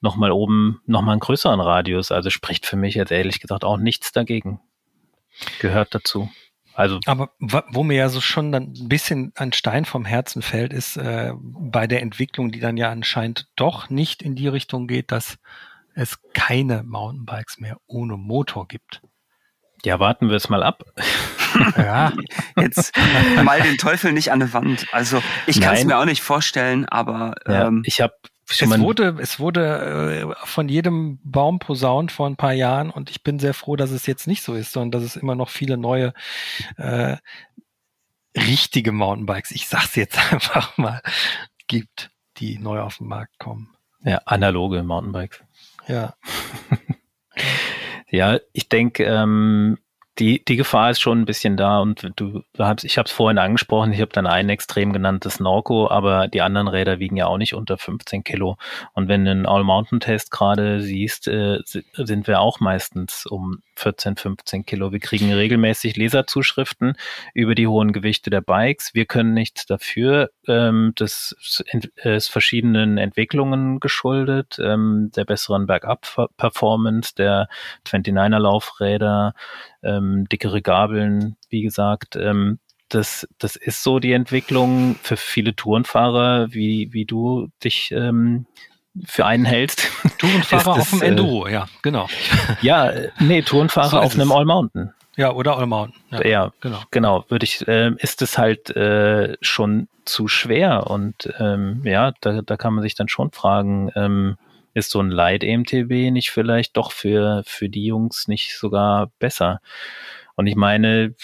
[0.00, 2.12] noch oben nochmal einen größeren Radius.
[2.12, 4.60] Also spricht für mich jetzt ehrlich gesagt auch nichts dagegen.
[5.60, 6.30] Gehört dazu.
[6.74, 10.72] Also, Aber wo mir ja so schon dann ein bisschen ein Stein vom Herzen fällt,
[10.72, 15.10] ist äh, bei der Entwicklung, die dann ja anscheinend doch nicht in die Richtung geht,
[15.10, 15.38] dass
[15.98, 19.02] es keine Mountainbikes mehr ohne Motor gibt.
[19.84, 20.84] Ja, warten wir es mal ab.
[21.76, 22.12] ja,
[22.56, 22.96] jetzt
[23.44, 24.86] mal den Teufel nicht an die Wand.
[24.92, 28.14] Also ich kann es mir auch nicht vorstellen, aber ja, ähm, ich habe
[28.50, 33.22] es wurde, es wurde äh, von jedem Baum posaunt vor ein paar Jahren und ich
[33.22, 35.76] bin sehr froh, dass es jetzt nicht so ist, sondern dass es immer noch viele
[35.76, 36.14] neue
[36.78, 37.18] äh,
[38.34, 41.02] richtige Mountainbikes, ich sag's jetzt einfach mal,
[41.66, 43.74] gibt, die neu auf den Markt kommen.
[44.02, 45.42] Ja, analoge Mountainbikes.
[45.88, 46.14] Ja.
[48.10, 49.78] ja, ich denke, ähm,
[50.18, 53.12] die, die Gefahr ist schon ein bisschen da und du, du hast, ich habe es
[53.12, 57.26] vorhin angesprochen, ich habe dann ein extrem genanntes Norco, aber die anderen Räder wiegen ja
[57.26, 58.56] auch nicht unter 15 Kilo.
[58.94, 64.66] Und wenn du einen All-Mountain-Test gerade siehst, äh, sind wir auch meistens um 14, 15
[64.66, 64.92] Kilo.
[64.92, 66.94] Wir kriegen regelmäßig Leserzuschriften
[67.34, 68.94] über die hohen Gewichte der Bikes.
[68.94, 70.30] Wir können nichts dafür.
[70.46, 71.36] Ähm, das
[72.02, 77.48] ist verschiedenen Entwicklungen geschuldet, ähm, der besseren Bergab-Performance, der
[77.86, 79.34] 29er Laufräder,
[79.82, 82.16] ähm, dickere Gabeln, wie gesagt.
[82.16, 82.58] Ähm,
[82.88, 88.46] das, das ist so die Entwicklung für viele Tourenfahrer, wie, wie du dich ähm,
[89.06, 89.88] für einen hältst.
[90.18, 92.08] Tourenfahrer das, auf dem Enduro, äh, ja, genau.
[92.62, 94.92] Ja, nee, Tourenfahrer so auf einem All Mountain.
[95.16, 96.00] Ja, oder All Mountain.
[96.10, 96.82] Ja, ja genau.
[96.90, 102.42] Genau, würde ich, äh, ist es halt äh, schon zu schwer und ähm, ja, da,
[102.42, 104.36] da kann man sich dann schon fragen, ähm,
[104.74, 109.60] ist so ein Light MTB nicht vielleicht doch für, für die Jungs nicht sogar besser?
[110.36, 111.14] Und ich meine,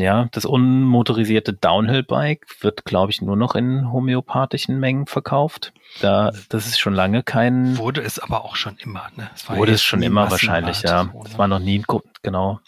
[0.00, 5.72] ja, das unmotorisierte Downhill-Bike wird, glaube ich, nur noch in homöopathischen Mengen verkauft.
[6.00, 7.78] Da, das ist schon lange kein.
[7.78, 9.30] Wurde es aber auch schon immer, ne?
[9.48, 11.12] Wurde es schon immer wahrscheinlich, ja.
[11.24, 11.82] Es war noch nie,
[12.22, 12.60] genau.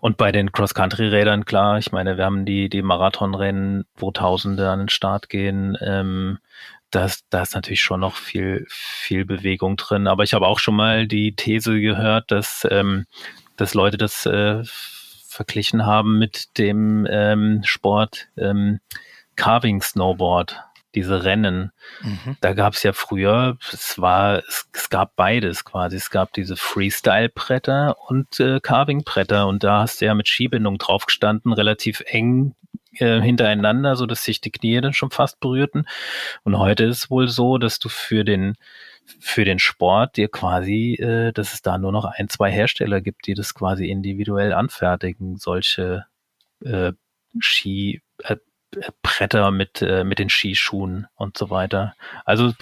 [0.00, 4.80] Und bei den Cross-Country-Rädern, klar, ich meine, wir haben die, die Marathonrennen, wo Tausende an
[4.80, 5.76] den Start gehen.
[5.80, 6.38] Ähm,
[6.90, 10.06] das, da ist natürlich schon noch viel, viel Bewegung drin.
[10.06, 13.06] Aber ich habe auch schon mal die These gehört, dass, ähm,
[13.56, 14.62] dass Leute das äh,
[15.38, 18.80] verglichen haben mit dem ähm, Sport ähm,
[19.36, 20.60] Carving Snowboard,
[20.96, 21.70] diese Rennen.
[22.02, 22.36] Mhm.
[22.40, 25.94] Da gab es ja früher, es war, es, es, gab beides quasi.
[25.94, 31.52] Es gab diese Freestyle-Bretter und äh, Carving-Bretter und da hast du ja mit Skibindung draufgestanden,
[31.52, 32.56] relativ eng
[32.96, 35.86] äh, hintereinander, so dass sich die Knie dann schon fast berührten.
[36.42, 38.56] Und heute ist es wohl so, dass du für den
[39.20, 43.26] für den Sport dir quasi, äh, dass es da nur noch ein, zwei Hersteller gibt,
[43.26, 46.06] die das quasi individuell anfertigen, solche
[46.64, 46.92] äh,
[47.38, 48.36] Ski, äh,
[49.02, 51.94] Bretter mit, äh, mit den Skischuhen und so weiter.
[52.24, 52.52] Also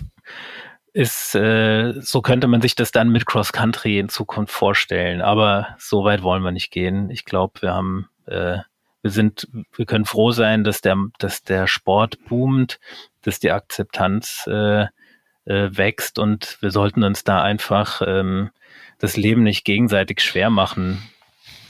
[0.93, 5.21] ist, äh, so könnte man sich das dann mit Cross Country in Zukunft vorstellen.
[5.21, 7.11] Aber so weit wollen wir nicht gehen.
[7.11, 8.59] Ich glaube, wir haben, äh,
[9.03, 12.81] wir sind, wir können froh sein, dass der, dass der Sport boomt,
[13.23, 14.87] dass die Akzeptanz äh,
[15.47, 18.51] äh, wächst und wir sollten uns da einfach ähm,
[18.99, 21.03] das Leben nicht gegenseitig schwer machen.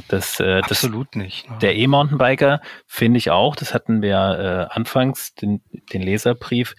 [0.09, 1.51] Das, äh, Absolut das, nicht.
[1.51, 1.59] Ne?
[1.61, 5.63] Der E-Mountainbiker finde ich auch, das hatten wir äh, anfangs, den,
[5.93, 6.77] den Leserbrief,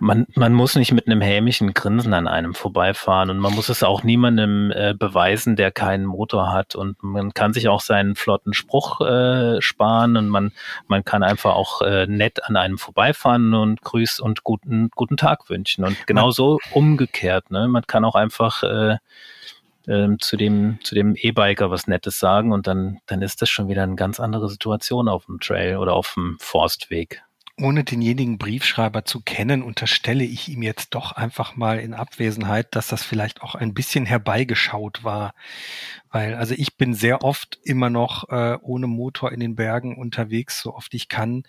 [0.00, 3.82] man, man muss nicht mit einem hämischen Grinsen an einem vorbeifahren und man muss es
[3.82, 8.54] auch niemandem äh, beweisen, der keinen Motor hat und man kann sich auch seinen flotten
[8.54, 10.52] Spruch äh, sparen und man,
[10.86, 15.48] man kann einfach auch äh, nett an einem vorbeifahren und grüßt und guten, guten Tag
[15.48, 17.68] wünschen und genauso umgekehrt, ne?
[17.68, 18.98] Man kann auch einfach äh,
[19.86, 23.68] äh, zu dem zu dem E-Biker was Nettes sagen und dann dann ist das schon
[23.68, 27.22] wieder eine ganz andere Situation auf dem Trail oder auf dem Forstweg
[27.56, 32.88] ohne denjenigen Briefschreiber zu kennen, unterstelle ich ihm jetzt doch einfach mal in Abwesenheit, dass
[32.88, 35.34] das vielleicht auch ein bisschen herbeigeschaut war.
[36.10, 40.60] Weil, also ich bin sehr oft immer noch äh, ohne Motor in den Bergen unterwegs,
[40.60, 41.44] so oft ich kann.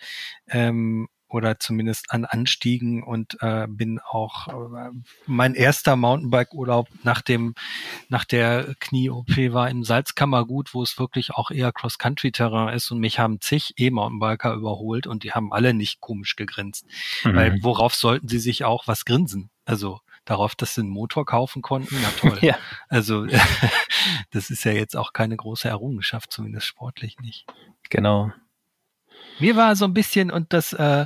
[0.48, 4.92] Ähm, oder zumindest an Anstiegen und äh, bin auch äh,
[5.26, 7.56] mein erster Mountainbike-Urlaub nach dem
[8.10, 13.20] nach der Knie-OP war im Salzkammergut, wo es wirklich auch eher Cross-Country-Terrain ist und mich
[13.20, 16.86] haben zig E-Mountainbiker überholt und die haben alle nicht komisch gegrinst,
[17.24, 17.36] mhm.
[17.36, 19.50] weil worauf sollten sie sich auch was grinsen?
[19.66, 22.38] Also darauf, dass sie einen Motor kaufen konnten, na toll.
[22.42, 22.58] ja.
[22.88, 23.26] Also
[24.32, 27.46] das ist ja jetzt auch keine große Errungenschaft, zumindest sportlich nicht.
[27.90, 28.32] Genau.
[29.40, 31.06] Mir war so ein bisschen, und das äh,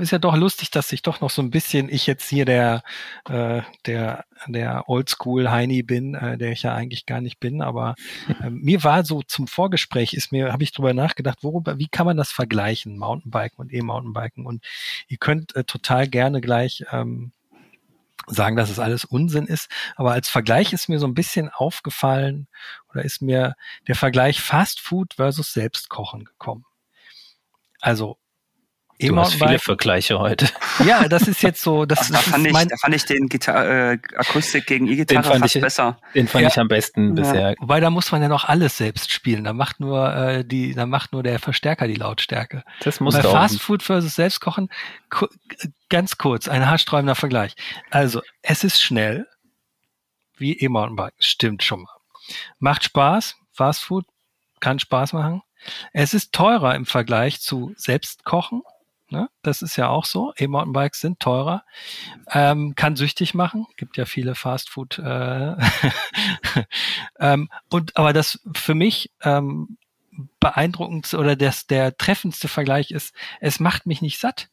[0.00, 2.82] ist ja doch lustig, dass ich doch noch so ein bisschen, ich jetzt hier der,
[3.28, 7.94] äh, der, der Oldschool Heini bin, äh, der ich ja eigentlich gar nicht bin, aber
[8.42, 12.06] äh, mir war so zum Vorgespräch ist mir, habe ich drüber nachgedacht, worüber, wie kann
[12.06, 14.44] man das vergleichen, Mountainbiken und E-Mountainbiken?
[14.44, 14.64] Und
[15.06, 17.32] ihr könnt äh, total gerne gleich ähm,
[18.26, 19.70] sagen, dass es alles Unsinn ist.
[19.96, 22.48] Aber als Vergleich ist mir so ein bisschen aufgefallen
[22.90, 23.54] oder ist mir
[23.86, 26.64] der Vergleich Fast Food versus Selbstkochen gekommen.
[27.80, 28.18] Also
[29.00, 30.48] Du hast viele Vergleiche heute.
[30.84, 31.86] Ja, das ist jetzt so.
[31.86, 35.54] Das, Ach, da, fand ich, da fand ich den Gitar äh, Akustik gegen E-Gitarre fast
[35.54, 35.98] ich, besser.
[36.14, 36.48] Den fand ja.
[36.48, 37.22] ich am besten ja.
[37.22, 37.54] bisher.
[37.60, 39.44] Wobei da muss man ja noch alles selbst spielen.
[39.44, 42.64] Da macht nur äh, die, da macht nur der Verstärker die Lautstärke.
[42.82, 44.68] Das muss Bei Fast Food versus Selbstkochen
[45.88, 47.54] ganz kurz ein haarsträubender Vergleich.
[47.90, 49.28] Also es ist schnell
[50.36, 51.14] wie E-Mountainbike.
[51.18, 51.96] Stimmt schon mal.
[52.58, 53.36] Macht Spaß.
[53.52, 54.06] Fast Food
[54.60, 55.42] kann Spaß machen.
[55.92, 58.62] Es ist teurer im Vergleich zu Selbstkochen.
[59.10, 59.28] Ne?
[59.42, 60.32] Das ist ja auch so.
[60.36, 61.64] E-Mountainbikes sind teurer.
[62.30, 63.66] Ähm, kann süchtig machen.
[63.76, 64.98] Gibt ja viele Fastfood.
[64.98, 65.56] Äh
[67.18, 69.78] ähm, und aber das für mich ähm,
[70.40, 74.48] beeindruckend oder das, der treffendste Vergleich ist, es macht mich nicht satt.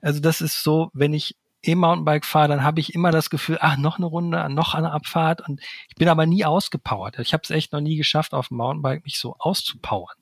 [0.00, 3.76] Also das ist so, wenn ich E-Mountainbike fahre, dann habe ich immer das Gefühl, ach,
[3.76, 7.18] noch eine Runde, noch eine Abfahrt und ich bin aber nie ausgepowert.
[7.18, 10.16] Ich habe es echt noch nie geschafft, auf dem Mountainbike mich so auszupowern.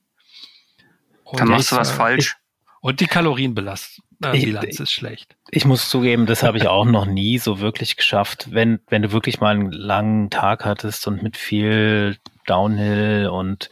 [1.33, 2.37] Und dann machst du was äh, falsch.
[2.81, 5.37] Und die Kalorienbilanz äh, ist schlecht.
[5.51, 8.49] Ich muss zugeben, das habe ich auch noch nie so wirklich geschafft.
[8.51, 12.17] Wenn, wenn du wirklich mal einen langen Tag hattest und mit viel
[12.47, 13.71] Downhill und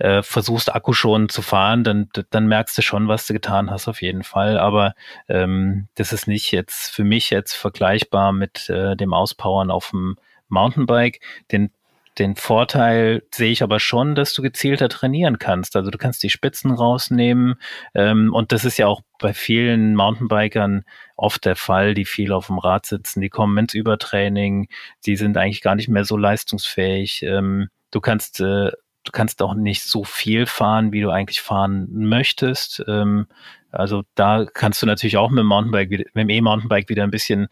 [0.00, 3.86] äh, versuchst Akku schon zu fahren, dann, dann merkst du schon, was du getan hast,
[3.86, 4.58] auf jeden Fall.
[4.58, 4.94] Aber
[5.28, 10.16] ähm, das ist nicht jetzt für mich jetzt vergleichbar mit äh, dem Auspowern auf dem
[10.48, 11.20] Mountainbike.
[11.52, 11.70] Den
[12.18, 15.76] den Vorteil sehe ich aber schon, dass du gezielter trainieren kannst.
[15.76, 17.56] Also du kannst die Spitzen rausnehmen
[17.94, 20.84] ähm, und das ist ja auch bei vielen Mountainbikern
[21.16, 23.20] oft der Fall, die viel auf dem Rad sitzen.
[23.20, 24.68] Die kommen ins Übertraining,
[25.04, 27.22] die sind eigentlich gar nicht mehr so leistungsfähig.
[27.22, 28.72] Ähm, du kannst äh,
[29.06, 32.82] du kannst auch nicht so viel fahren, wie du eigentlich fahren möchtest.
[32.88, 33.26] Ähm,
[33.70, 37.48] also da kannst du natürlich auch mit dem Mountainbike, mit dem E-Mountainbike wieder ein bisschen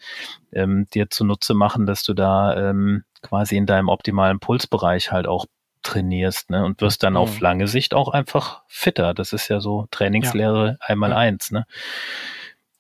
[0.53, 5.47] ähm, dir zunutze machen, dass du da ähm, quasi in deinem optimalen Pulsbereich halt auch
[5.83, 6.65] trainierst ne?
[6.65, 7.19] und wirst dann mhm.
[7.19, 9.15] auf lange Sicht auch einfach fitter.
[9.15, 10.77] Das ist ja so Trainingslehre ja.
[10.81, 11.17] einmal ja.
[11.17, 11.51] eins.
[11.51, 11.67] Ne?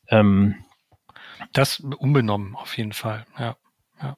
[0.08, 0.56] Ähm,
[1.52, 3.56] das unbenommen auf jeden Fall, ja.
[4.02, 4.16] ja.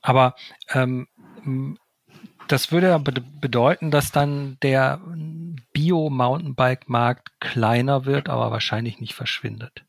[0.00, 0.34] Aber
[0.72, 1.06] ähm,
[2.48, 5.00] das würde ja bedeuten, dass dann der
[5.72, 9.84] Bio-Mountainbike-Markt kleiner wird, aber wahrscheinlich nicht verschwindet.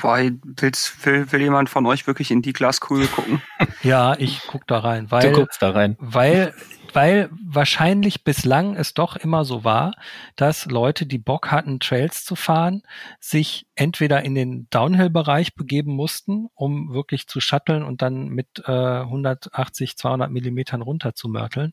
[0.00, 3.42] Weil willst, will, will jemand von euch wirklich in die Glaskugel gucken?
[3.82, 5.96] ja, ich guck da rein, weil, du guckst da rein.
[6.00, 6.54] weil,
[6.92, 9.94] weil wahrscheinlich bislang es doch immer so war,
[10.36, 12.82] dass Leute, die Bock hatten, Trails zu fahren,
[13.20, 18.72] sich entweder in den Downhill-Bereich begeben mussten, um wirklich zu shutteln und dann mit äh,
[18.72, 21.72] 180, 200 Millimetern runter zu mörteln.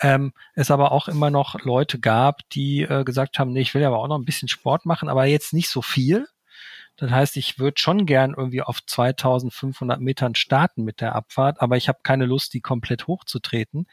[0.00, 3.84] Ähm, es aber auch immer noch Leute gab, die äh, gesagt haben, nee, ich will
[3.84, 6.28] aber auch noch ein bisschen Sport machen, aber jetzt nicht so viel
[6.98, 11.76] das heißt, ich würde schon gern irgendwie auf 2500 Metern starten mit der Abfahrt, aber
[11.76, 13.86] ich habe keine Lust, die komplett hochzutreten.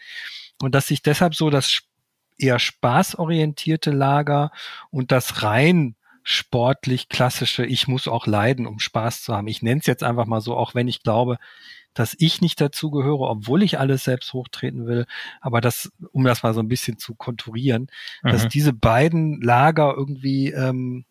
[0.62, 1.82] Und dass sich deshalb so das
[2.38, 4.52] eher spaßorientierte Lager
[4.90, 9.48] und das rein sportlich klassische, ich muss auch leiden, um Spaß zu haben.
[9.48, 11.38] Ich nenne es jetzt einfach mal so, auch wenn ich glaube,
[11.94, 15.06] dass ich nicht dazugehöre, obwohl ich alles selbst hochtreten will.
[15.40, 17.88] Aber das, um das mal so ein bisschen zu konturieren,
[18.24, 18.30] mhm.
[18.30, 21.06] dass diese beiden Lager irgendwie ähm,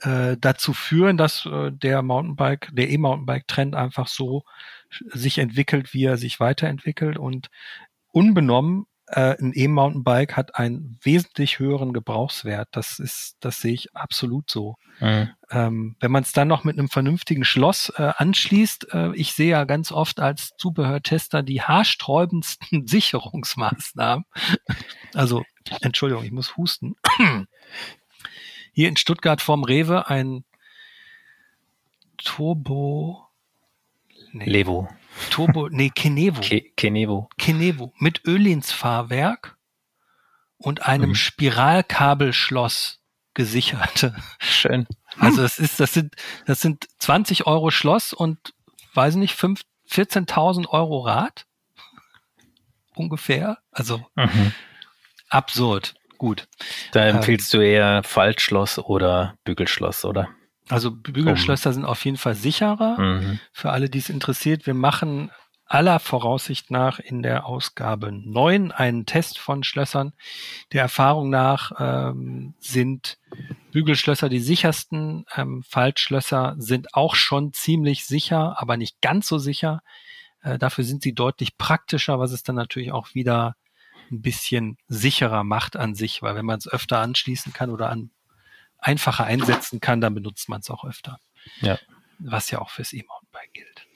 [0.00, 4.44] äh, dazu führen, dass äh, der Mountainbike, der E-Mountainbike-Trend einfach so
[5.12, 7.48] sich entwickelt, wie er sich weiterentwickelt und
[8.12, 12.68] unbenommen äh, ein E-Mountainbike hat einen wesentlich höheren Gebrauchswert.
[12.72, 14.76] Das ist, das sehe ich absolut so.
[15.00, 15.30] Mhm.
[15.50, 19.50] Ähm, wenn man es dann noch mit einem vernünftigen Schloss äh, anschließt, äh, ich sehe
[19.50, 24.24] ja ganz oft als Zubehörtester die haarsträubendsten Sicherungsmaßnahmen.
[25.14, 25.44] also,
[25.80, 26.94] Entschuldigung, ich muss husten
[28.72, 30.44] hier in Stuttgart vorm Rewe ein
[32.16, 33.26] Turbo
[34.32, 34.88] nee, Levo.
[35.30, 36.40] Turbo, nee, Kenevo.
[36.40, 37.28] Ke Kenevo.
[37.38, 39.56] Kenevo mit Ölinsfahrwerk
[40.58, 41.14] und einem mhm.
[41.14, 43.00] Spiralkabelschloss
[43.34, 44.12] gesichert.
[44.38, 44.86] Schön.
[45.18, 46.14] Also das ist, das sind,
[46.46, 48.54] das sind 20 Euro Schloss und
[48.94, 51.46] weiß nicht, 14.000 Euro Rad
[52.94, 53.58] ungefähr.
[53.72, 54.52] Also mhm.
[55.28, 56.46] absurd gut.
[56.92, 60.28] Da ähm, empfiehlst ähm, du eher Faltschloss oder Bügelschloss, oder?
[60.68, 61.74] Also Bügelschlösser um.
[61.74, 63.00] sind auf jeden Fall sicherer.
[63.00, 63.40] Mhm.
[63.52, 65.30] Für alle, die es interessiert, wir machen
[65.64, 70.12] aller Voraussicht nach in der Ausgabe 9 einen Test von Schlössern.
[70.72, 73.18] Der Erfahrung nach ähm, sind
[73.72, 75.24] Bügelschlösser die sichersten.
[75.34, 79.80] Ähm, Faltschlösser sind auch schon ziemlich sicher, aber nicht ganz so sicher.
[80.42, 83.54] Äh, dafür sind sie deutlich praktischer, was es dann natürlich auch wieder
[84.10, 88.10] ein bisschen sicherer macht an sich, weil wenn man es öfter anschließen kann oder an
[88.78, 91.18] einfacher einsetzen kann, dann benutzt man es auch öfter.
[91.60, 91.78] Ja.
[92.18, 93.86] Was ja auch fürs E-Mountainbike gilt.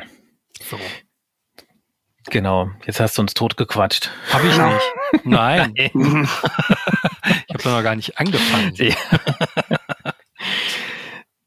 [0.62, 0.78] so.
[2.26, 4.10] Genau, jetzt hast du uns totgequatscht.
[4.30, 4.92] Habe ich nicht.
[5.24, 5.74] Nein.
[5.76, 6.26] ich habe
[7.64, 8.72] noch gar nicht angefangen.
[8.76, 8.94] Ja.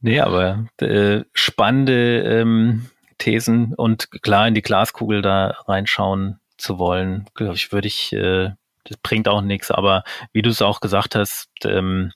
[0.01, 2.89] nee, aber äh, spannende ähm,
[3.25, 8.51] Thesen und klar in die Glaskugel da reinschauen zu wollen, glaube ich, würde ich, äh,
[8.83, 12.11] das bringt auch nichts, aber wie du es auch gesagt hast, ähm,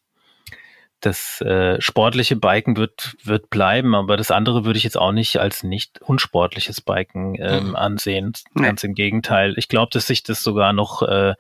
[1.02, 5.38] das äh, sportliche Biken wird, wird bleiben, aber das andere würde ich jetzt auch nicht
[5.38, 7.76] als nicht unsportliches Biken ähm, mhm.
[7.76, 8.34] ansehen.
[8.56, 9.54] Ganz im Gegenteil.
[9.58, 11.36] Ich glaube, dass sich das sogar noch äh,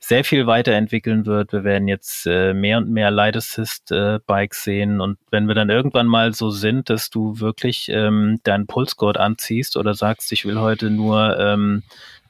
[0.00, 1.52] sehr viel weiterentwickeln wird.
[1.52, 5.54] Wir werden jetzt äh, mehr und mehr Light Assist äh, Bikes sehen und wenn wir
[5.54, 10.44] dann irgendwann mal so sind, dass du wirklich ähm, deinen Pulsgurt anziehst oder sagst, ich
[10.44, 11.82] will heute nur ähm,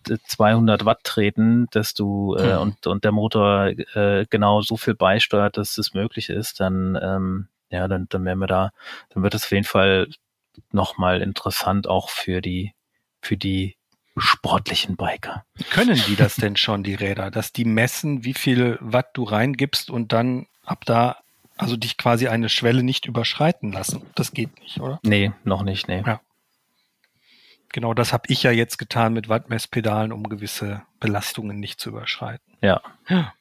[0.02, 2.60] 200 Watt treten, dass du äh, mhm.
[2.60, 7.48] und, und der Motor äh, genau so viel beisteuert, dass es möglich ist, dann ähm,
[7.70, 8.70] ja, dann, dann werden wir da,
[9.10, 10.08] dann wird es auf jeden Fall
[10.70, 12.74] nochmal interessant auch für die
[13.22, 13.76] für die
[14.16, 15.44] sportlichen Biker.
[15.70, 19.90] Können die das denn schon, die Räder, dass die messen, wie viel Watt du reingibst
[19.90, 21.16] und dann ab da,
[21.56, 24.02] also dich quasi eine Schwelle nicht überschreiten lassen?
[24.14, 25.00] Das geht nicht, oder?
[25.02, 26.02] Nee, noch nicht, nee.
[26.04, 26.20] Ja.
[27.72, 32.54] Genau, das habe ich ja jetzt getan mit Wattmesspedalen, um gewisse Belastungen nicht zu überschreiten.
[32.60, 32.82] Ja.
[33.08, 33.32] ja.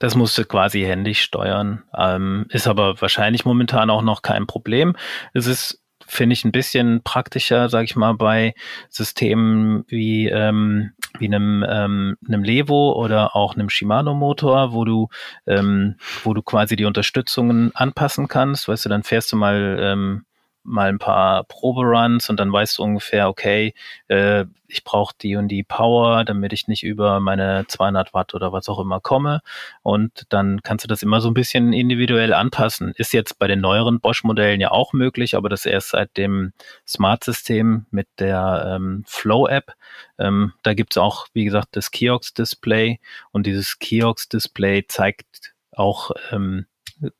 [0.00, 1.84] Das musste quasi händisch steuern.
[1.96, 4.96] Ähm, ist aber wahrscheinlich momentan auch noch kein Problem.
[5.34, 8.54] Es ist, finde ich, ein bisschen praktischer, sage ich mal, bei
[8.90, 15.08] Systemen wie, ähm, wie einem, ähm, einem Levo oder auch einem Shimano-Motor, wo du,
[15.46, 18.66] ähm, wo du quasi die Unterstützungen anpassen kannst.
[18.66, 20.24] Weißt du, dann fährst du mal ähm,
[20.64, 23.74] mal ein paar Proberuns und dann weißt du ungefähr, okay,
[24.08, 28.52] äh, ich brauche die und die Power, damit ich nicht über meine 200 Watt oder
[28.52, 29.40] was auch immer komme.
[29.82, 32.92] Und dann kannst du das immer so ein bisschen individuell anpassen.
[32.96, 36.52] Ist jetzt bei den neueren Bosch-Modellen ja auch möglich, aber das erst seit dem
[36.88, 39.74] Smart-System mit der ähm, Flow-App.
[40.18, 42.98] Ähm, da gibt's auch, wie gesagt, das Kiox-Display
[43.30, 46.66] und dieses Kiox-Display zeigt auch ähm,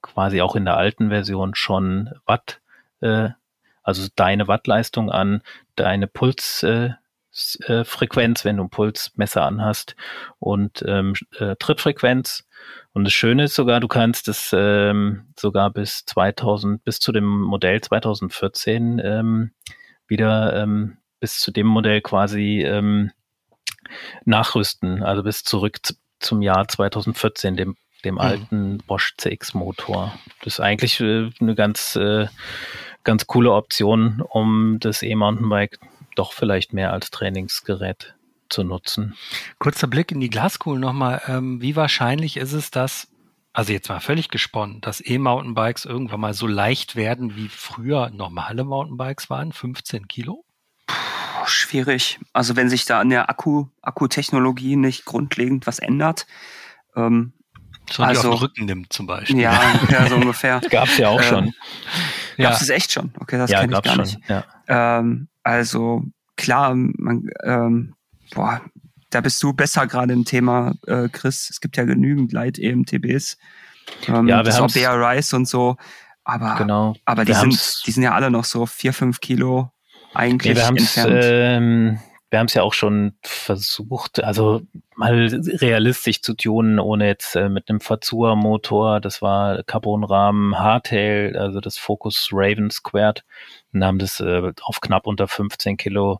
[0.03, 2.61] quasi auch in der alten Version schon Watt
[3.05, 3.31] äh,
[3.83, 5.43] also deine Wattleistung an
[5.77, 9.95] deine Pulsfrequenz, äh, wenn du ein Pulsmesser anhast
[10.39, 12.47] und ähm, äh, Trittfrequenz.
[12.95, 17.25] Und das Schöne ist sogar, du kannst es ähm, sogar bis 2000, bis zu dem
[17.25, 19.51] Modell 2014 ähm,
[20.07, 23.11] wieder ähm, bis zu dem Modell quasi ähm,
[24.25, 25.79] nachrüsten, also bis zurück
[26.21, 28.21] zum Jahr 2014, dem dem mhm.
[28.21, 30.15] alten Bosch CX Motor.
[30.43, 32.27] Das ist eigentlich äh, eine ganz äh,
[33.05, 35.79] ganz coole Option, um das E-Mountainbike
[36.17, 38.15] doch vielleicht mehr als Trainingsgerät
[38.49, 39.15] zu nutzen.
[39.59, 41.23] Kurzer Blick in die Glaskugel nochmal.
[41.27, 43.09] Ähm, wie wahrscheinlich ist es, dass,
[43.53, 48.65] also jetzt mal völlig gesponnen, dass E-Mountainbikes irgendwann mal so leicht werden, wie früher normale
[48.65, 50.45] Mountainbikes waren, 15 Kilo?
[50.87, 52.19] Puh, schwierig.
[52.33, 56.27] Also wenn sich da an der Akku, Akkutechnologie nicht grundlegend was ändert,
[56.97, 57.33] ähm,
[57.91, 59.41] so also, die auf den Rücken nimmt zum Beispiel.
[59.41, 60.61] Ja, ja so ungefähr.
[60.71, 61.55] Gab es ja auch ähm, schon.
[62.37, 62.75] Gab es ja.
[62.75, 63.13] echt schon?
[63.19, 64.05] Okay, das ja, kenne ich gar schon.
[64.05, 64.19] nicht.
[64.29, 64.45] Ja.
[64.69, 66.05] Ähm, also
[66.37, 67.95] klar, man, ähm,
[68.35, 68.61] boah,
[69.11, 71.49] da bist du besser gerade im Thema, äh, Chris.
[71.51, 73.39] Es gibt ja genügend Light-EMTBs.
[74.09, 75.77] Ähm, ja, wir das auch Bear Rice und so.
[76.25, 76.97] Aber, genau.
[77.05, 79.71] aber die, sind, die sind ja alle noch so vier, fünf Kilo
[80.15, 81.21] eigentlich ja, wir entfernt.
[81.23, 81.99] Ähm,
[82.35, 84.63] wir haben es ja auch schon versucht, also
[84.97, 88.99] mal realistisch zu tunen, ohne jetzt äh, mit einem Fazua-Motor.
[88.99, 93.23] Das war Carbonrahmen Hardtail, also das Focus Raven Squared.
[93.73, 96.19] Und haben das äh, auf knapp unter 15 Kilo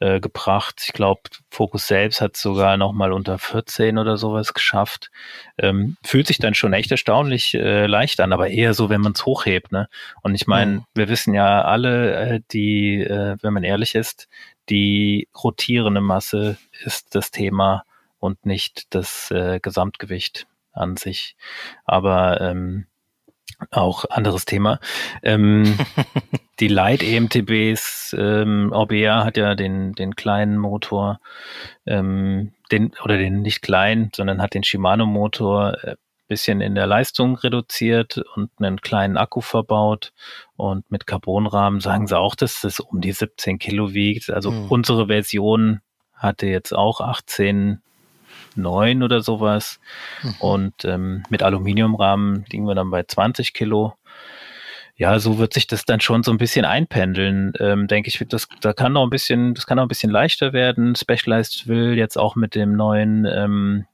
[0.00, 0.82] äh, gebracht.
[0.84, 5.10] Ich glaube, Focus selbst hat sogar noch mal unter 14 oder sowas geschafft.
[5.56, 9.12] Ähm, fühlt sich dann schon echt erstaunlich äh, leicht an, aber eher so, wenn man
[9.12, 9.72] es hochhebt.
[9.72, 9.88] Ne?
[10.20, 10.84] Und ich meine, mhm.
[10.94, 14.28] wir wissen ja alle, äh, die, äh, wenn man ehrlich ist,
[14.68, 17.84] die rotierende Masse ist das Thema
[18.18, 21.36] und nicht das äh, Gesamtgewicht an sich.
[21.84, 22.86] Aber ähm,
[23.70, 24.80] auch anderes Thema.
[25.22, 25.76] Ähm,
[26.60, 31.20] die Light EMTBs, ähm, Orbea hat ja den, den kleinen Motor,
[31.86, 35.96] ähm, den, oder den nicht kleinen, sondern hat den Shimano Motor äh,
[36.34, 40.12] bisschen in der Leistung reduziert und einen kleinen Akku verbaut.
[40.56, 44.30] Und mit Carbonrahmen sagen sie auch, dass das um die 17 Kilo wiegt.
[44.30, 44.66] Also mhm.
[44.68, 45.80] unsere Version
[46.12, 47.80] hatte jetzt auch 18,
[48.56, 49.78] 9 oder sowas.
[50.22, 50.34] Mhm.
[50.40, 53.94] Und ähm, mit Aluminiumrahmen liegen wir dann bei 20 Kilo.
[54.96, 58.24] Ja, so wird sich das dann schon so ein bisschen einpendeln, ähm, denke ich.
[58.28, 60.96] Das, da kann noch ein bisschen, das kann noch ein bisschen leichter werden.
[60.96, 63.86] Specialized will jetzt auch mit dem neuen ähm,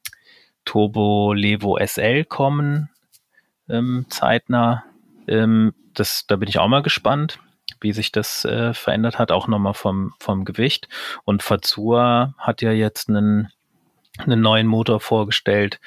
[0.64, 2.90] Turbo Levo SL kommen,
[3.68, 4.84] ähm, zeitnah.
[5.26, 7.38] Ähm, das, da bin ich auch mal gespannt,
[7.80, 10.88] wie sich das äh, verändert hat, auch nochmal vom, vom Gewicht.
[11.24, 13.48] Und Fazua hat ja jetzt einen,
[14.18, 15.80] einen neuen Motor vorgestellt,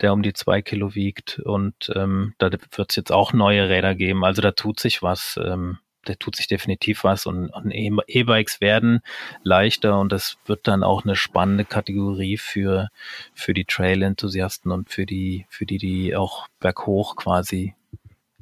[0.00, 1.38] der um die zwei Kilo wiegt.
[1.40, 4.24] Und ähm, da wird es jetzt auch neue Räder geben.
[4.24, 5.38] Also da tut sich was.
[5.42, 9.00] Ähm, da tut sich definitiv was und, und E-Bikes werden
[9.42, 12.88] leichter und das wird dann auch eine spannende Kategorie für,
[13.34, 17.74] für die Trail-Enthusiasten und für die, für die, die auch berghoch quasi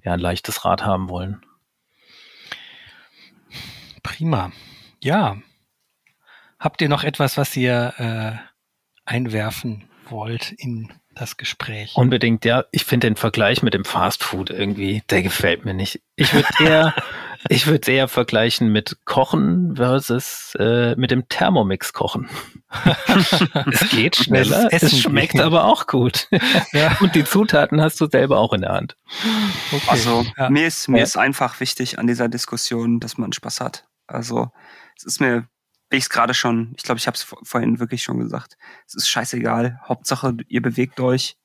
[0.05, 1.43] ja, ein leichtes Rad haben wollen.
[4.03, 4.53] Prima.
[5.03, 5.37] Ja.
[6.59, 8.33] Habt ihr noch etwas, was ihr äh,
[9.05, 11.95] einwerfen wollt in das Gespräch?
[11.95, 12.65] Unbedingt, ja.
[12.73, 16.01] Ich finde den Vergleich mit dem Fast Food irgendwie, der gefällt mir nicht.
[16.17, 16.95] Ich würde eher,
[17.49, 22.29] ich würde eher vergleichen mit Kochen versus äh, mit dem Thermomix kochen.
[23.67, 25.41] es geht schneller, es, es schmeckt geht.
[25.41, 26.29] aber auch gut.
[26.73, 26.97] Ja.
[27.01, 28.97] Und die Zutaten hast du selber auch in der Hand.
[29.73, 29.83] Okay.
[29.89, 30.51] Also ja.
[30.51, 31.05] mir ist mir ja.
[31.05, 33.87] ist einfach wichtig an dieser Diskussion, dass man Spaß hat.
[34.07, 34.51] Also
[34.97, 35.49] es ist mir
[35.91, 38.95] wie ich es gerade schon, ich glaube, ich habe es vorhin wirklich schon gesagt, es
[38.95, 39.81] ist scheißegal.
[39.89, 41.37] Hauptsache, ihr bewegt euch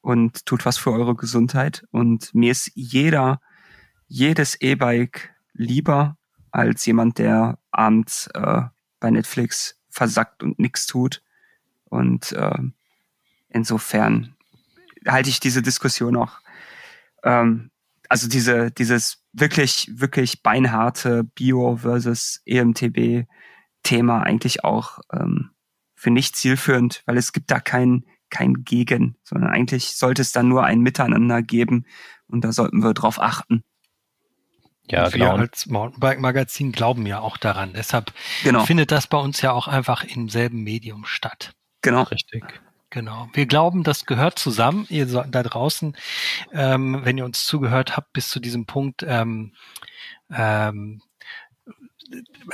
[0.00, 1.84] und tut was für eure Gesundheit.
[1.90, 3.40] Und mir ist jeder,
[4.06, 6.16] jedes E-Bike lieber
[6.50, 8.62] als jemand, der abends äh,
[9.00, 11.22] bei Netflix versackt und nichts tut.
[11.84, 12.58] Und äh,
[13.48, 14.34] insofern
[15.06, 16.40] halte ich diese Diskussion auch,
[17.22, 17.70] ähm,
[18.08, 23.26] also diese, dieses wirklich, wirklich beinharte Bio versus EMTB
[23.82, 25.50] Thema eigentlich auch ähm,
[25.94, 30.42] für nicht zielführend, weil es gibt da kein, kein Gegen, sondern eigentlich sollte es da
[30.42, 31.86] nur ein Miteinander geben
[32.26, 33.62] und da sollten wir drauf achten.
[34.90, 35.36] Ja, wir genau.
[35.36, 37.72] als Mountainbike-Magazin glauben ja auch daran.
[37.74, 38.12] Deshalb
[38.42, 38.64] genau.
[38.64, 41.54] findet das bei uns ja auch einfach im selben Medium statt.
[41.80, 42.02] Genau.
[42.02, 42.44] Richtig.
[42.90, 43.28] Genau.
[43.32, 44.86] Wir glauben, das gehört zusammen.
[44.88, 45.96] Ihr da draußen,
[46.52, 49.52] ähm, wenn ihr uns zugehört habt bis zu diesem Punkt, ähm,
[50.30, 51.02] ähm,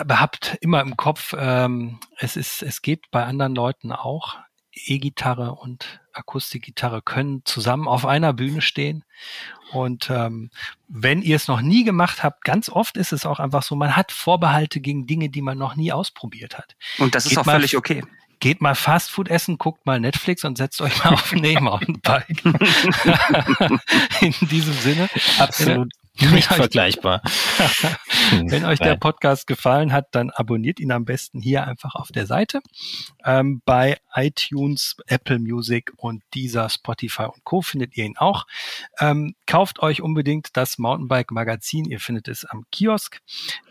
[0.09, 4.39] habt immer im Kopf, ähm, es ist, es geht bei anderen Leuten auch.
[4.73, 9.05] E-Gitarre und Akustikgitarre können zusammen auf einer Bühne stehen.
[9.73, 10.51] Und ähm,
[10.89, 13.97] wenn ihr es noch nie gemacht habt, ganz oft ist es auch einfach so, man
[13.97, 16.77] hat Vorbehalte gegen Dinge, die man noch nie ausprobiert hat.
[16.99, 18.03] Und das ist geht auch völlig okay
[18.41, 22.43] geht mal Fastfood essen, guckt mal Netflix und setzt euch mal auf ein E-Mountainbike.
[24.23, 25.11] In diesem Sinne.
[25.39, 25.93] Absolut
[26.33, 27.23] nicht vergleichbar.
[28.45, 32.27] Wenn euch der Podcast gefallen hat, dann abonniert ihn am besten hier einfach auf der
[32.27, 32.61] Seite.
[33.25, 37.63] Ähm, bei iTunes, Apple Music und dieser Spotify und Co.
[37.63, 38.47] findet ihr ihn auch.
[38.99, 41.87] Ähm, kauft euch unbedingt das Mountainbike Magazin.
[41.87, 43.21] Ihr findet es am Kiosk.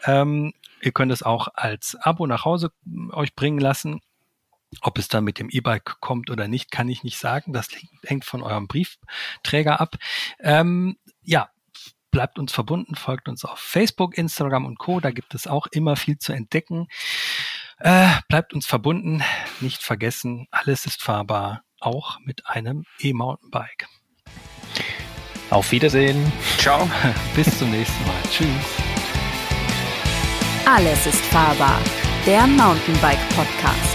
[0.06, 4.02] Ähm, ihr könnt es auch als Abo nach Hause äh, euch bringen lassen.
[4.82, 7.54] Ob es dann mit dem E-Bike kommt oder nicht, kann ich nicht sagen.
[7.54, 7.70] Das
[8.06, 9.96] hängt von eurem Briefträger ab.
[10.40, 11.50] Ähm, ja,
[12.12, 15.00] bleibt uns verbunden, folgt uns auf Facebook, Instagram und Co.
[15.00, 16.88] Da gibt es auch immer viel zu entdecken.
[17.80, 19.24] Äh, bleibt uns verbunden,
[19.62, 23.88] nicht vergessen, alles ist fahrbar, auch mit einem E-Mountainbike.
[25.50, 26.32] Auf Wiedersehen.
[26.58, 26.90] Ciao.
[27.36, 28.22] Bis zum nächsten Mal.
[28.30, 28.48] Tschüss.
[30.66, 31.80] Alles ist fahrbar.
[32.26, 33.89] Der Mountainbike Podcast.